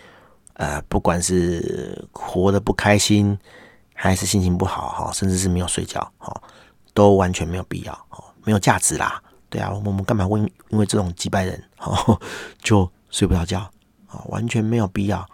[0.54, 3.38] 呃，不管是活得不开心。
[4.02, 6.34] 还是心情不好哈，甚至是没有睡觉哈，
[6.94, 9.20] 都完全没有必要哦，没有价值啦，
[9.50, 10.42] 对啊，我们干嘛问？
[10.70, 12.18] 因为这种几百人，哦，
[12.62, 13.60] 就睡不着觉
[14.06, 15.28] 啊，完全没有必要。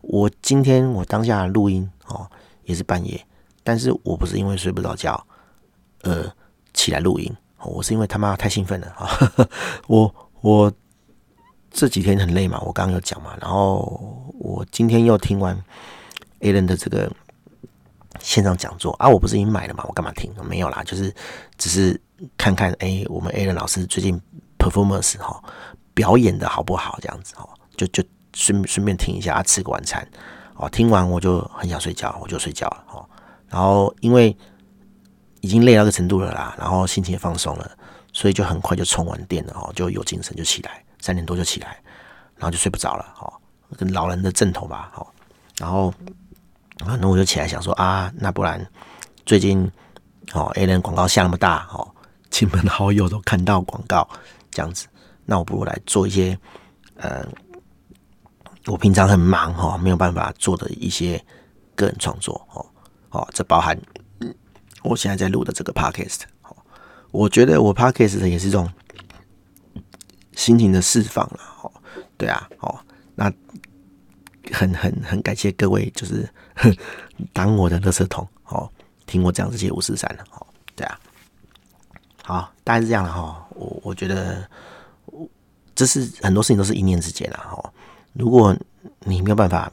[0.00, 2.28] 我今天我当下录音哦，
[2.64, 3.24] 也是半夜，
[3.62, 5.24] 但是我不是因为睡不着觉，
[6.02, 6.28] 呃，
[6.74, 7.32] 起来录音，
[7.62, 9.08] 我是因为他妈太兴奋了啊！
[9.86, 10.72] 我我
[11.70, 15.56] 这几天很累嘛，我刚刚有讲嘛，然后我今天又听完
[16.40, 17.08] Alan 的这个
[18.20, 20.32] 线上讲座啊，我不是已经买了嘛，我干嘛听？
[20.48, 21.12] 没有啦，就是
[21.58, 22.00] 只是。
[22.36, 24.20] 看看哎、我们 A 的老师最近
[24.58, 25.42] performance 哈
[25.94, 26.98] 表演的好不好？
[27.00, 27.48] 这样子哦，
[27.78, 28.04] 就就
[28.34, 30.06] 顺顺便听一下，吃个晚餐
[30.56, 30.68] 哦。
[30.68, 33.08] 听完我就很想睡觉，我就睡觉了哦。
[33.48, 34.36] 然后因为
[35.40, 37.70] 已经累到个程度了啦，然后心情也放松了，
[38.12, 41.78] 所以就很快就充完电了哦，就有精神就起来，三点多就起来，
[42.36, 43.32] 然后就睡不着了哦，
[43.78, 45.06] 跟老人的阵头吧哦。
[45.58, 45.90] 然后
[46.86, 48.64] 啊，那我就起来想说啊，那不然
[49.26, 49.70] 最近
[50.32, 51.86] 哦，A 人广告下那么大哦。
[52.30, 54.08] 亲朋好友都看到广告
[54.52, 54.86] 这样子，
[55.24, 56.38] 那我不如来做一些，
[56.94, 57.26] 呃，
[58.66, 61.20] 我平常很忙哈，没有办法做的一些
[61.74, 62.64] 个人创作哦，
[63.10, 63.76] 哦，这包含
[64.84, 66.56] 我现在在录的这个 podcast，哦，
[67.10, 68.72] 我觉得我 podcast 也是一种
[70.36, 71.72] 心情的释放了，哦，
[72.16, 72.78] 对啊，哦，
[73.16, 73.24] 那
[74.52, 76.32] 很很很感谢各位，就是
[77.32, 78.70] 当我的垃圾桶，哦，
[79.06, 80.98] 听我讲这样子接五四三了，哦，对啊。
[82.22, 83.46] 好，大概是这样的哈。
[83.50, 84.48] 我我觉得，
[85.74, 87.72] 这是很多事情都是一念之间的哈。
[88.12, 88.56] 如果
[89.00, 89.70] 你没有办法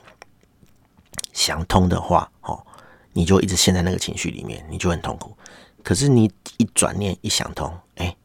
[1.34, 2.66] 想通的话，哦，
[3.14, 5.38] 你就一直陷在那个情绪里面，你就很痛苦。
[5.84, 8.16] 可是你一转念一想通，哎，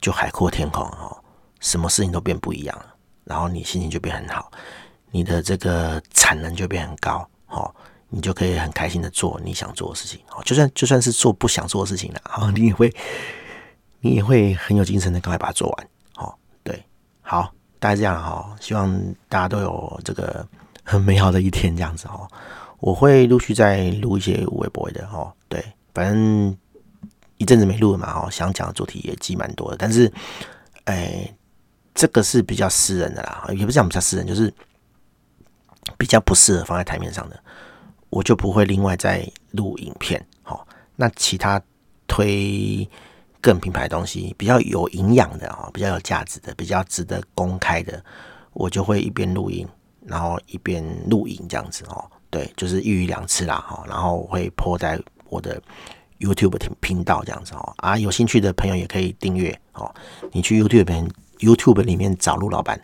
[0.00, 1.16] 就海阔天空哦，
[1.60, 2.94] 什么事情都变不一样了。
[3.24, 4.50] 然后你心情就变很好，
[5.10, 7.72] 你的这个产能就变很高，哦，
[8.08, 10.20] 你就可以很开心的做你想做的事情。
[10.30, 12.94] 哦，就算就算是做不想做的事情了，哦， 你也会。
[14.00, 15.88] 你也会很有精神的，赶快把它做完。
[16.18, 16.32] 哦，
[16.62, 16.80] 对，
[17.20, 18.54] 好，大概这样哈。
[18.60, 18.96] 希望
[19.28, 20.46] 大家都有这个
[20.84, 22.30] 很美好的一天，这样子哦。
[22.78, 25.32] 我会陆续再录一些微博的哦。
[25.48, 25.60] 对，
[25.92, 26.56] 反正
[27.38, 29.76] 一阵子没录了嘛，哦，想讲的主题也积蛮多的。
[29.76, 30.12] 但是，
[30.84, 31.34] 哎，
[31.92, 34.54] 这个是比较私人的啦，也不是讲比较私人，就是
[35.96, 37.42] 比较不适合放在台面上的，
[38.10, 40.24] 我就不会另外再录影片。
[40.42, 41.60] 好，那其他
[42.06, 42.88] 推。
[43.40, 48.04] 个人品牌的东西比较有营养的啊，比较有价值的，比较值得公开的，
[48.52, 49.64] 我就会一边录音，
[50.04, 52.04] 然后一边录影这样子哦。
[52.30, 53.84] 对，就是一鱼两吃啦哈。
[53.86, 55.62] 然后会 po 在我的
[56.18, 57.72] YouTube 频频道这样子哦。
[57.76, 59.94] 啊，有兴趣的朋友也可以订阅哦。
[60.32, 62.78] 你去 YouTube 边 YouTube 里面找陆老板，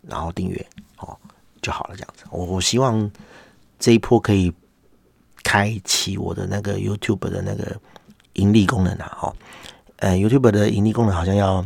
[0.00, 0.66] 然后订阅
[0.96, 1.14] 哦
[1.60, 2.24] 就好了这样子。
[2.30, 3.08] 我我希望
[3.78, 4.50] 这一波可以
[5.48, 7.74] 开启我的那个 YouTube 的那个
[8.34, 9.34] 盈利功能啊哈。
[9.96, 11.64] 呃，YouTube 的盈利功能好像要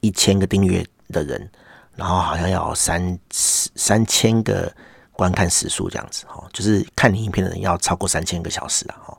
[0.00, 1.48] 一千个订阅的人，
[1.94, 4.74] 然后好像要三三千个
[5.12, 9.18] 观看时数这样子哈，就是看你影片的人要超过三千个小时啊哈，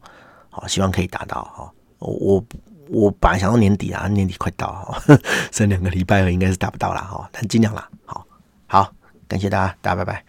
[0.49, 1.71] 好，希望可以达到哈。
[1.99, 2.43] 我
[2.89, 5.17] 我本来想到年底啊，年底快到哈，
[5.53, 7.89] 剩两个礼拜了，应该是达不到了哈，但尽量啦。
[8.05, 8.27] 好，
[8.67, 8.93] 好，
[9.29, 10.28] 感谢大家，大家拜拜。